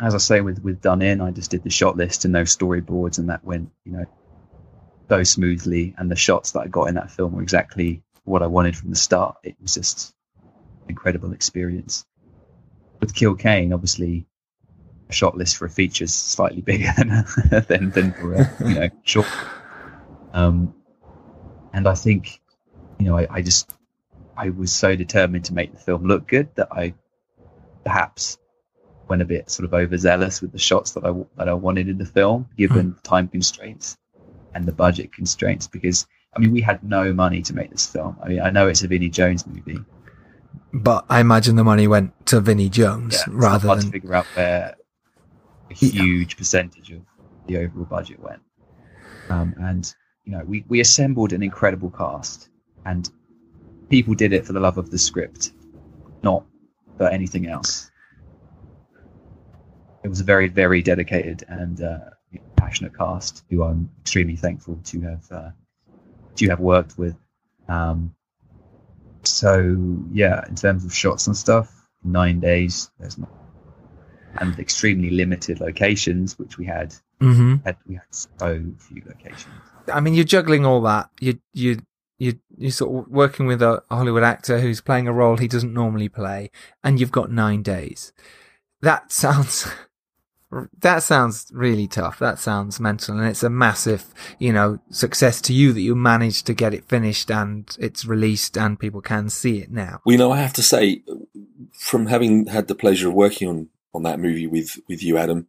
[0.00, 2.56] as I say, with with Done In, I just did the shot list and those
[2.56, 4.04] storyboards, and that went you know
[5.08, 5.96] so smoothly.
[5.98, 8.90] And the shots that I got in that film were exactly what I wanted from
[8.90, 9.36] the start.
[9.42, 10.14] It was just
[10.84, 12.06] an incredible experience.
[13.00, 14.28] With Kill Kane, obviously,
[15.10, 17.24] a shot list for a feature is slightly bigger than
[17.66, 19.26] than, than for a you know short.
[20.32, 20.74] Um,
[21.72, 22.40] and I think
[22.98, 23.70] you know I, I just
[24.36, 26.94] I was so determined to make the film look good that I
[27.84, 28.38] perhaps
[29.08, 31.98] went a bit sort of overzealous with the shots that I that I wanted in
[31.98, 33.96] the film, given time constraints
[34.54, 35.66] and the budget constraints.
[35.66, 38.16] Because I mean, we had no money to make this film.
[38.22, 39.78] I mean, I know it's a Vinnie Jones movie,
[40.72, 44.14] But I imagine the money went to Vinnie Jones yeah, rather hard to than figure
[44.14, 44.74] out where
[45.70, 46.02] a Yeah.
[46.02, 47.02] huge percentage of
[47.46, 48.42] the overall budget went.
[49.30, 49.94] Um, and
[50.24, 52.48] you know, we we assembled an incredible cast,
[52.84, 53.08] and
[53.88, 55.52] people did it for the love of the script,
[56.22, 56.44] not
[56.96, 57.90] for anything else.
[60.02, 61.98] It was a very very dedicated and uh,
[62.56, 65.50] passionate cast who I'm extremely thankful to have uh,
[66.36, 67.16] to have worked with.
[67.68, 68.14] Um,
[69.22, 69.76] so
[70.12, 72.90] yeah, in terms of shots and stuff, nine days.
[72.98, 73.30] There's not
[74.36, 76.94] and extremely limited locations, which we had.
[77.20, 79.54] hmm had we had so few locations.
[79.92, 81.10] I mean, you're juggling all that.
[81.20, 81.78] You you
[82.24, 85.74] you you're sort of working with a Hollywood actor who's playing a role he doesn't
[85.74, 86.50] normally play,
[86.82, 88.12] and you've got nine days.
[88.80, 89.68] That sounds
[90.80, 92.18] that sounds really tough.
[92.18, 94.06] That sounds mental, and it's a massive,
[94.38, 98.56] you know, success to you that you managed to get it finished and it's released
[98.56, 100.00] and people can see it now.
[100.04, 101.02] Well, you know, I have to say,
[101.72, 105.48] from having had the pleasure of working on, on that movie with, with you, Adam,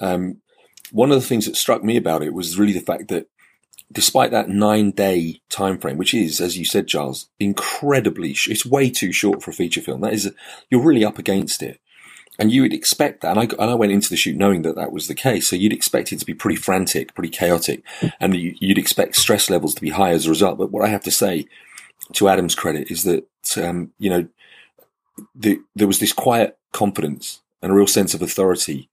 [0.00, 0.40] um,
[0.92, 3.26] one of the things that struck me about it was really the fact that
[3.90, 8.66] despite that nine day time frame, which is, as you said, Giles, incredibly, sh- it's
[8.66, 10.00] way too short for a feature film.
[10.00, 10.32] That is,
[10.70, 11.80] you're really up against it.
[12.40, 13.36] And you would expect that.
[13.36, 15.48] And I, and I went into the shoot knowing that that was the case.
[15.48, 17.82] So you'd expect it to be pretty frantic, pretty chaotic.
[18.20, 20.56] And you, you'd expect stress levels to be high as a result.
[20.56, 21.46] But what I have to say,
[22.12, 24.28] to Adam's credit, is that, um, you know,
[25.34, 28.88] the, there was this quiet confidence and a real sense of authority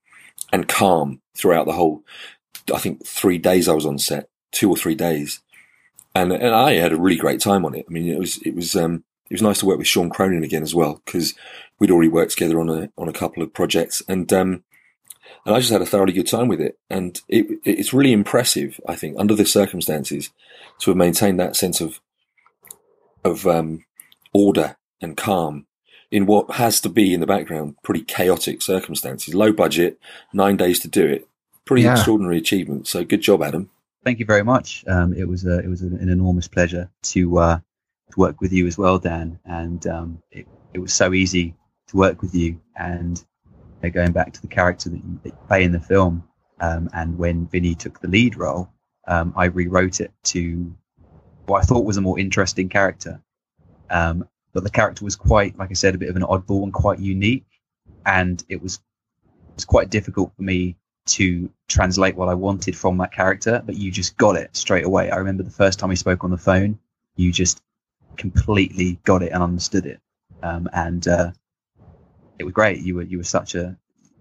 [0.51, 2.03] and calm throughout the whole,
[2.73, 5.41] I think three days I was on set, two or three days.
[6.15, 7.85] And, and I had a really great time on it.
[7.89, 10.43] I mean, it was, it was, um, it was nice to work with Sean Cronin
[10.43, 11.33] again as well, because
[11.77, 14.63] we'd already worked together on a, on a couple of projects and, um,
[15.45, 16.79] and I just had a thoroughly good time with it.
[16.89, 20.31] And it, it's really impressive, I think, under the circumstances
[20.79, 21.99] to have maintained that sense of,
[23.23, 23.85] of, um,
[24.33, 25.67] order and calm
[26.11, 29.33] in what has to be in the background pretty chaotic circumstances.
[29.33, 29.99] Low budget,
[30.33, 31.27] nine days to do it.
[31.65, 31.93] Pretty Yeah.
[31.93, 32.87] extraordinary achievement.
[32.87, 33.69] So good job, Adam.
[34.05, 34.85] Thank you very much.
[34.87, 37.59] Um, it was a, it was an, enormous pleasure to uh,
[38.11, 39.39] to work with you as well, Dan.
[39.45, 41.55] And um, it, it was so easy
[41.87, 42.61] to work with you.
[42.77, 43.23] And
[43.93, 46.23] going back to the character that you, that you play in the film,
[46.59, 48.69] um, and when Vinnie took the lead role,
[49.07, 50.71] um, I rewrote it to
[51.47, 53.21] what I thought was a more interesting character.
[53.89, 56.73] Um, but the character was quite, like I said, a bit of an oddball and
[56.73, 57.45] quite unique.
[58.05, 62.97] And it was it was quite difficult for me to translate what I wanted from
[62.97, 65.11] that character, but you just got it straight away.
[65.11, 66.79] I remember the first time we spoke on the phone,
[67.15, 67.61] you just
[68.17, 69.99] completely got it and understood it.
[70.41, 71.31] Um, and uh,
[72.39, 72.79] it was great.
[72.79, 73.77] You were you were such a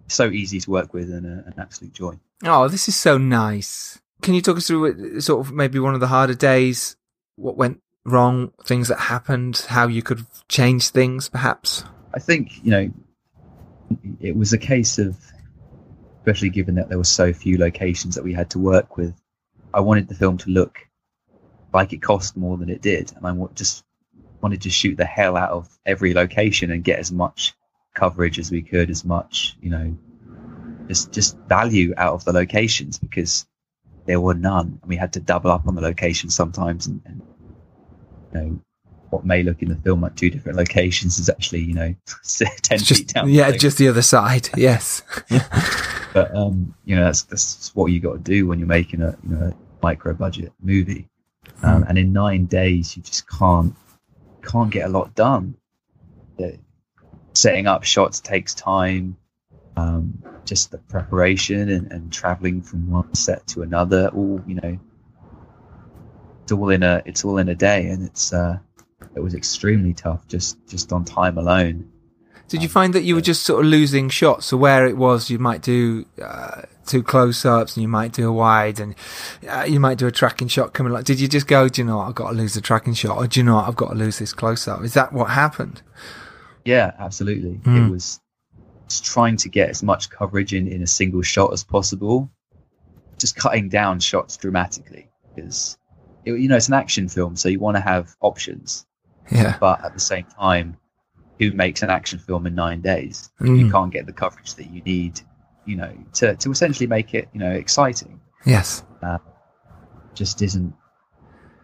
[0.06, 2.18] so easy to work with and a, an absolute joy.
[2.44, 4.00] Oh, this is so nice.
[4.22, 6.96] Can you talk us through sort of maybe one of the harder days?
[7.36, 8.52] What went wrong?
[8.64, 9.66] Things that happened?
[9.68, 11.84] How you could change things, perhaps?
[12.14, 12.90] I think you know
[14.20, 15.16] it was a case of,
[16.24, 19.14] especially given that there were so few locations that we had to work with.
[19.74, 20.78] I wanted the film to look
[21.74, 23.84] like it cost more than it did, and I just
[24.40, 27.52] wanted to shoot the hell out of every location and get as much
[27.92, 29.98] coverage as we could, as much you know,
[30.88, 33.46] just just value out of the locations because
[34.06, 37.20] there were none, and we had to double up on the locations sometimes, and, and
[38.32, 38.60] you know
[39.14, 41.94] what may look in the film like two different locations is actually you know
[42.38, 43.26] ten It's feet just down.
[43.26, 44.48] the yeah, just the other side.
[44.56, 45.02] Yes.
[46.12, 49.16] but um, you know that's that's what you got to do when you're making a
[49.22, 51.08] you know a micro budget movie,
[51.62, 53.74] um, and in nine days you just can't
[54.42, 55.56] can't get a lot done.
[56.38, 56.58] The,
[57.34, 59.16] setting up shots takes time.
[59.76, 64.78] Um, just the preparation and, and traveling from one set to another, all you know,
[66.42, 68.58] it's all in a it's all in a day, and it's uh,
[69.14, 71.90] it was extremely tough just just on time alone.
[72.48, 74.46] Did you find that you were just sort of losing shots?
[74.46, 78.32] So where it was, you might do uh, two close-ups, and you might do a
[78.32, 78.94] wide, and
[79.48, 80.92] uh, you might do a tracking shot coming.
[80.92, 81.68] Like, did you just go?
[81.68, 82.08] Do you know what?
[82.08, 83.66] I've got to lose the tracking shot, or do you know what?
[83.66, 84.82] I've got to lose this close-up.
[84.82, 85.80] Is that what happened?
[86.66, 87.60] Yeah, absolutely.
[87.64, 87.86] Mm.
[87.86, 88.20] It was
[88.88, 92.30] just trying to get as much coverage in, in a single shot as possible,
[93.18, 95.78] just cutting down shots dramatically because
[96.24, 98.86] it, you know it's an action film, so you want to have options,
[99.30, 99.56] Yeah.
[99.60, 100.76] but at the same time,
[101.38, 103.30] who makes an action film in nine days?
[103.40, 103.70] You Mm.
[103.72, 105.20] can't get the coverage that you need,
[105.64, 108.20] you know, to to essentially make it you know exciting.
[108.46, 108.84] Yes.
[110.14, 110.72] Just isn't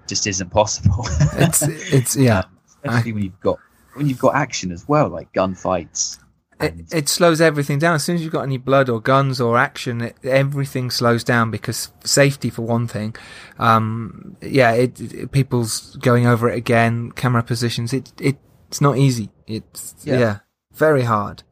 [0.09, 1.07] just isn't possible.
[1.35, 2.43] It's it's yeah.
[2.85, 3.59] especially when you've got
[3.95, 6.19] when you've got action as well, like gunfights.
[6.61, 7.95] It, and- it slows everything down.
[7.95, 11.51] As soon as you've got any blood or guns or action, it, everything slows down
[11.51, 13.15] because safety, for one thing.
[13.59, 17.93] Um, yeah, it, it- people's going over it again, camera positions.
[17.93, 18.37] It, it
[18.69, 19.31] it's not easy.
[19.47, 20.39] It's yeah, Yeah.
[20.73, 21.43] very hard.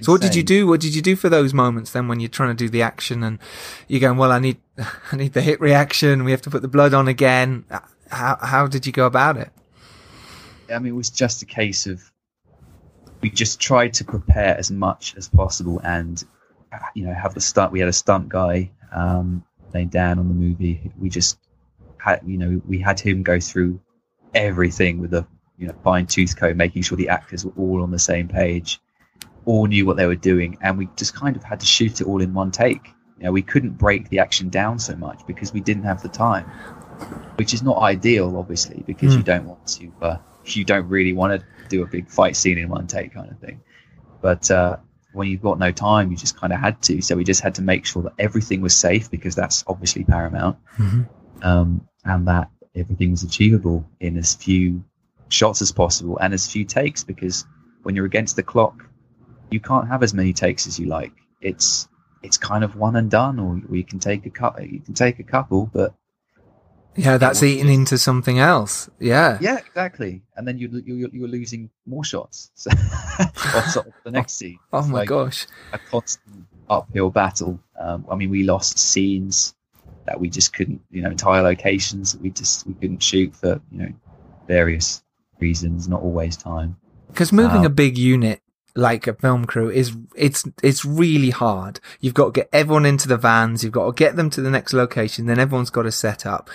[0.00, 0.66] So what did you do?
[0.68, 3.24] What did you do for those moments then when you're trying to do the action
[3.24, 3.40] and
[3.88, 4.58] you're going, well, I need,
[5.12, 6.22] I need the hit reaction.
[6.22, 7.64] We have to put the blood on again.
[8.08, 9.50] How, how did you go about it?
[10.72, 12.12] I mean, it was just a case of
[13.20, 16.22] we just tried to prepare as much as possible, and
[16.94, 17.72] you know, have the stunt.
[17.72, 19.44] We had a stunt guy um,
[19.74, 20.92] named Dan on the movie.
[20.98, 21.38] We just
[21.98, 23.80] had, you know, we had him go through
[24.34, 25.26] everything with a
[25.58, 28.80] you know fine tooth comb, making sure the actors were all on the same page,
[29.44, 32.06] all knew what they were doing, and we just kind of had to shoot it
[32.06, 32.88] all in one take.
[33.18, 36.08] You know, we couldn't break the action down so much because we didn't have the
[36.08, 36.44] time,
[37.34, 39.18] which is not ideal, obviously, because Hmm.
[39.18, 39.92] you don't want to.
[40.00, 40.16] Uh,
[40.56, 43.38] you don't really want to do a big fight scene in one take kind of
[43.38, 43.60] thing.
[44.20, 44.76] But uh,
[45.12, 47.00] when you've got no time, you just kind of had to.
[47.02, 50.58] So we just had to make sure that everything was safe because that's obviously paramount,
[51.42, 54.84] um, and that everything was achievable in as few
[55.28, 57.44] shots as possible and as few takes because
[57.82, 58.88] when you're against the clock,
[59.50, 61.12] you can't have as many takes as you like.
[61.40, 61.88] It's
[62.22, 64.64] it's kind of one and done, or, or you can take a couple.
[64.64, 65.94] You can take a couple, but
[66.98, 68.90] Yeah, that's eating into something else.
[68.98, 69.38] Yeah.
[69.40, 70.22] Yeah, exactly.
[70.36, 74.58] And then you you you're losing more shots so, top of the next scene.
[74.72, 75.46] Oh my like gosh.
[75.72, 77.58] A constant uphill battle.
[77.80, 79.54] Um, I mean, we lost scenes
[80.06, 83.60] that we just couldn't, you know, entire locations that we just we couldn't shoot for
[83.70, 83.92] you know
[84.46, 85.02] various
[85.38, 86.76] reasons, not always time.
[87.08, 88.42] Because moving Um, a big unit
[88.74, 91.80] like a film crew is it's it's really hard.
[92.00, 93.64] You've got to get everyone into the vans.
[93.64, 95.26] You've got to get them to the next location.
[95.26, 96.48] Then everyone's got to set up.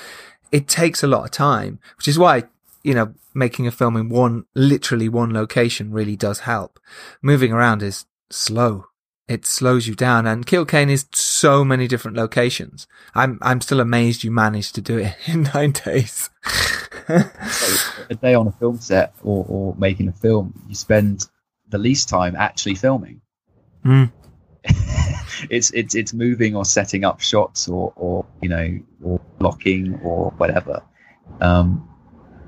[0.53, 2.43] It takes a lot of time, which is why
[2.83, 6.79] you know making a film in one literally one location really does help.
[7.21, 8.85] Moving around is slow.
[9.27, 12.87] It slows you down, and Kill Kane is so many different locations.
[13.15, 16.29] I'm I'm still amazed you managed to do it in nine days.
[17.09, 21.27] A day on a film set or, or making a film, you spend
[21.67, 23.19] the least time actually filming.
[23.83, 24.11] Mm.
[25.49, 30.31] it's it's it's moving or setting up shots or or you know or blocking or
[30.37, 30.83] whatever.
[31.41, 31.89] Um,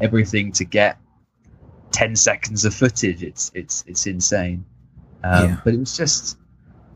[0.01, 0.97] everything to get
[1.91, 3.23] ten seconds of footage.
[3.23, 4.65] It's it's it's insane.
[5.23, 5.57] Um, Yeah.
[5.63, 6.37] But it was just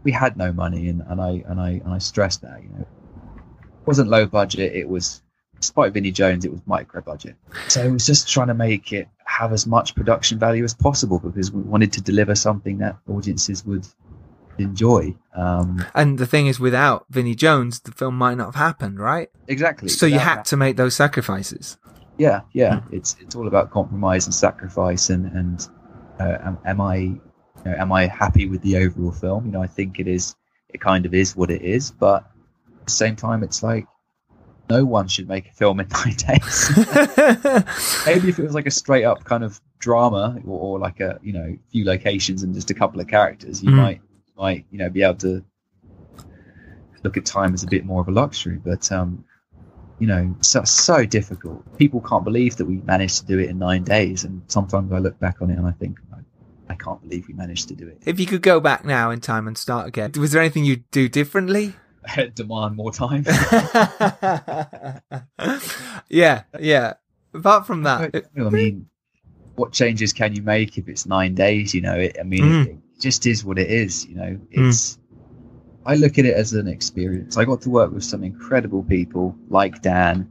[0.03, 2.82] we had no money, and, and I and I and I stressed that you know
[2.82, 4.74] it wasn't low budget.
[4.76, 5.22] It was
[5.59, 7.36] despite Vinnie Jones, it was micro budget.
[7.67, 11.20] So it was just trying to make it have as much production value as possible
[11.20, 13.86] because we wanted to deliver something that audiences would
[14.60, 15.16] enjoy.
[15.36, 19.30] Um, And the thing is, without Vinnie Jones, the film might not have happened, right?
[19.47, 19.89] exactly.
[19.89, 21.78] So you had to make those sacrifices.
[22.18, 22.82] Yeah, yeah.
[22.91, 25.68] It's it's all about compromise and sacrifice and and
[26.20, 27.22] uh, am, am I You
[27.66, 29.45] know, am I happy with the overall film?
[29.45, 30.36] You know, I think it is.
[30.70, 32.24] It kind of is what it is, but
[32.82, 33.88] at the same time, it's like
[34.70, 36.70] no one should make a film in nine days.
[38.05, 41.20] Maybe if it was like a straight up kind of drama or, or like a
[41.24, 43.76] you know few locations and just a couple of characters, you Mm.
[43.78, 44.01] might
[44.40, 45.44] might you know be able to
[47.04, 48.60] look at time as a bit more of a luxury.
[48.64, 49.24] But um,
[50.00, 51.78] you know, so so difficult.
[51.78, 55.00] People can't believe that we managed to do it in nine days, and sometimes I
[55.00, 56.00] look back on it and I think.
[56.14, 56.18] I,
[56.72, 57.98] I can't believe we managed to do it.
[58.06, 60.90] if you could go back now in time and start again, was there anything you'd
[60.92, 61.74] do differently?
[62.36, 63.24] Demand more time.
[66.10, 66.94] yeah, yeah.
[67.34, 68.88] Apart from that, I mean,
[69.56, 71.74] what changes can you make if it's nine days?
[71.74, 72.68] You know, it, I mean, Mm.
[72.68, 74.06] it just is what it is.
[74.06, 74.97] You know, it's.
[75.86, 77.38] I look at it as an experience.
[77.38, 80.30] I got to work with some incredible people like Dan,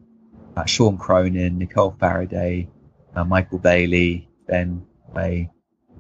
[0.57, 2.69] uh, Sean Cronin, Nicole Faraday,
[3.17, 5.51] uh, Michael Bailey, Ben Way,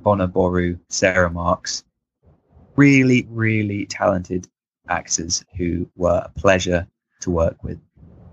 [0.02, 1.82] Bonner Boru, Sarah Marks.
[2.76, 4.46] Really, really talented
[4.88, 6.86] actors who were a pleasure
[7.20, 7.80] to work with.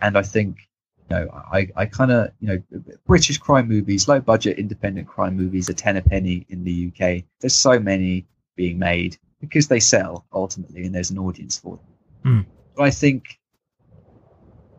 [0.01, 0.64] And I think
[1.09, 5.35] you know, I, I kind of, you know, British crime movies, low budget independent crime
[5.35, 7.23] movies are 10 a penny in the UK.
[7.41, 8.25] There's so many
[8.55, 11.77] being made because they sell ultimately and there's an audience for
[12.23, 12.43] them.
[12.43, 12.45] Mm.
[12.75, 13.39] But I think,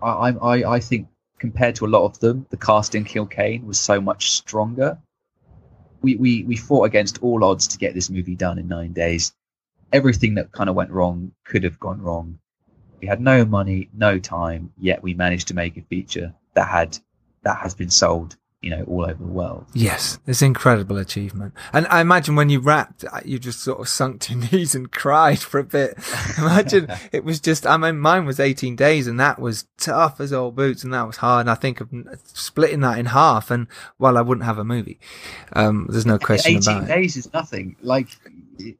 [0.03, 1.09] I, I, I- think
[1.39, 4.99] compared to a lot of them, the cast in Kill Kane was so much stronger.
[6.03, 9.33] We, we, we fought against all odds to get this movie done in nine days.
[9.93, 12.39] Everything that kind of went wrong could have gone wrong.
[13.07, 16.99] We had no money, no time, yet we managed to make a feature that had
[17.45, 19.65] that has been sold, you know, all over the world.
[19.75, 21.55] yes, it's incredible achievement.
[21.73, 24.75] And I imagine when you wrapped, uh, you just sort of sunk to your knees
[24.75, 25.97] and cried for a bit.
[26.39, 30.33] imagine it was just, I mean, mine was 18 days and that was tough as
[30.33, 31.43] old boots and that was hard.
[31.43, 31.89] And I think of
[32.25, 33.69] splitting that in half and,
[34.01, 34.99] well, I wouldn't have a movie.
[35.53, 36.93] Um, there's no question 18 about it.
[36.93, 37.77] days is nothing.
[37.83, 38.09] Like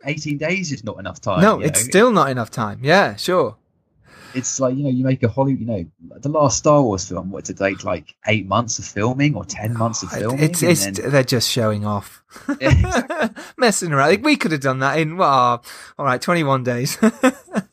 [0.05, 1.43] 18 days is not enough time.
[1.43, 1.89] No, it's know?
[1.91, 2.81] still not enough time.
[2.83, 3.57] Yeah, sure.
[4.37, 5.61] It's like you know you make a Hollywood.
[5.61, 7.31] You know, the last Star Wars film.
[7.31, 10.41] What did take like eight months of filming or ten months of filming?
[10.41, 12.23] It's, it's, then- they're just showing off.
[12.61, 14.11] Yeah, Messing around.
[14.11, 15.65] Like, we could have done that in, well,
[15.99, 16.99] all right, 21 days.
[17.03, 17.09] I,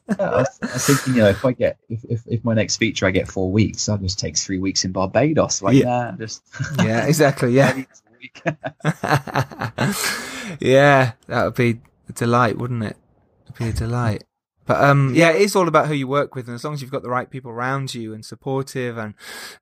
[0.09, 3.05] was, I was thinking, you know, if I get if, if, if my next feature
[3.05, 5.61] I get four weeks, I'll just take three weeks in Barbados.
[5.61, 6.11] Like, Yeah.
[6.11, 6.43] yeah, just
[6.83, 7.51] yeah, exactly.
[7.51, 7.73] Yeah.
[7.73, 8.41] maybe it's a week.
[10.59, 12.97] yeah, that would be a delight, wouldn't it?
[13.45, 14.23] It'd be a delight.
[14.65, 16.81] But um, yeah, it is all about who you work with, and as long as
[16.81, 19.13] you've got the right people around you and supportive, and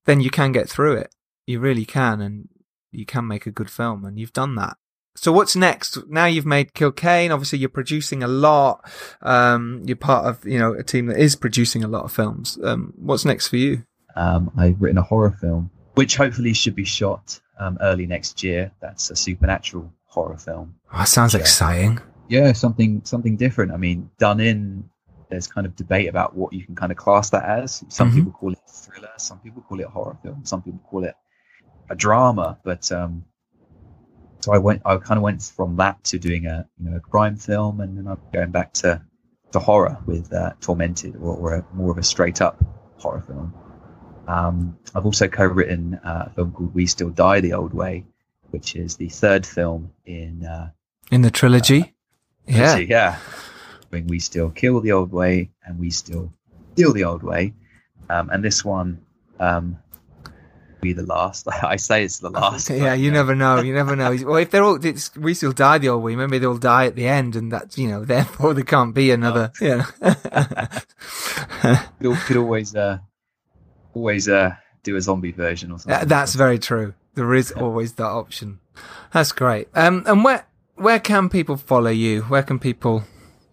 [0.05, 1.13] then you can get through it.
[1.47, 2.49] You really can, and
[2.91, 4.77] you can make a good film, and you've done that.
[5.15, 5.97] So what's next?
[6.09, 7.31] Now you've made Kill Kane.
[7.31, 8.89] Obviously, you're producing a lot.
[9.21, 12.57] Um, you're part of you know a team that is producing a lot of films.
[12.63, 13.83] Um, what's next for you?
[14.15, 18.71] um, I've written a horror film, which hopefully should be shot um, early next year.
[18.81, 20.75] That's a supernatural horror film.
[20.93, 21.39] Oh, that sounds Yeah.
[21.39, 21.99] exciting.
[22.29, 23.71] Yeah, something something different.
[23.73, 24.89] I mean, Done In.
[25.31, 27.83] There's kind of debate about what you can kind of class that as.
[27.89, 28.15] Some Mhm.
[28.15, 29.09] people call it thriller.
[29.17, 30.45] Some people call it horror film.
[30.45, 31.15] Some people call it
[31.89, 32.59] a drama.
[32.63, 33.25] But um,
[34.41, 34.81] so I went.
[34.85, 37.97] I kind of went from that to doing a you know a crime film, and
[37.97, 39.01] then I'm going back to
[39.53, 42.63] to horror with uh, Tormented, or, or a, more of a straight up
[42.97, 43.53] horror film.
[44.27, 48.05] Um, I've also co-written uh, a film called We Still Die the Old Way,
[48.51, 50.69] which is the third film in uh,
[51.11, 51.95] In the trilogy,
[52.47, 52.77] yeah.
[52.77, 53.17] yeah, yeah.
[53.91, 56.33] When we still kill the old way and we still
[56.73, 57.53] steal the old way,
[58.09, 59.01] um, and this one
[59.39, 59.77] um,
[60.81, 61.47] be the last.
[61.63, 62.69] I say it's the last.
[62.69, 63.61] Yeah, but, you uh, never know.
[63.61, 64.17] You never know.
[64.23, 66.15] Well, if they're all, it's, we still die the old way.
[66.15, 69.51] Maybe they'll die at the end, and that's you know, therefore there can't be another.
[69.61, 70.15] You know.
[72.25, 72.97] Could, always, uh,
[73.93, 75.99] always uh, do a zombie version or something.
[75.99, 76.93] That- that's very true.
[77.13, 78.59] There is always that option.
[79.11, 79.67] That's great.
[79.75, 82.21] Um, and where where can people follow you?
[82.21, 83.03] Where can people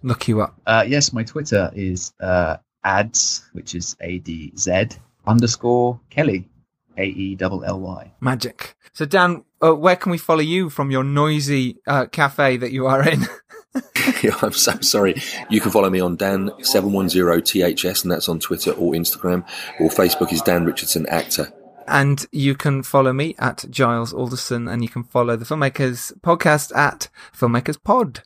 [0.03, 0.59] look you up?
[0.67, 4.89] Uh, yes, my Twitter is uh, ads, which is A D Z
[5.27, 6.49] underscore Kelly,
[6.97, 8.13] A E L L Y.
[8.21, 8.77] Magic.
[8.93, 12.87] So Dan, uh, where can we follow you from your noisy uh, cafe that you
[12.87, 13.27] are in?
[14.43, 15.21] I'm so sorry.
[15.51, 19.47] You can follow me on Dan710THS, and that's on Twitter or Instagram,
[19.79, 21.53] or Facebook is Dan Richardson Actor.
[21.87, 26.75] And you can follow me at Giles Alderson, and you can follow the Filmmakers podcast
[26.77, 28.23] at Filmmakers Pod.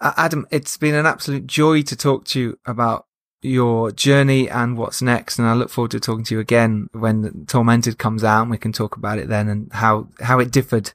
[0.00, 3.06] Uh, Adam, it's been an absolute joy to talk to you about
[3.42, 5.38] your journey and what's next.
[5.38, 8.58] And I look forward to talking to you again when Tormented comes out and we
[8.58, 10.92] can talk about it then and how, how it differed.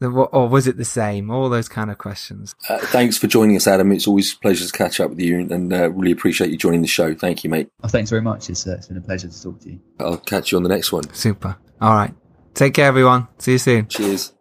[0.00, 1.28] Or was it the same?
[1.28, 2.54] All those kind of questions.
[2.68, 3.90] Uh, thanks for joining us, Adam.
[3.90, 6.82] It's always a pleasure to catch up with you, and uh, really appreciate you joining
[6.82, 7.16] the show.
[7.16, 7.68] Thank you, mate.
[7.82, 8.48] Oh, thanks very much.
[8.48, 9.80] It's, uh, it's been a pleasure to talk to you.
[9.98, 11.12] I'll catch you on the next one.
[11.14, 11.56] Super.
[11.80, 12.14] All right.
[12.54, 13.26] Take care, everyone.
[13.38, 13.88] See you soon.
[13.88, 14.37] Cheers.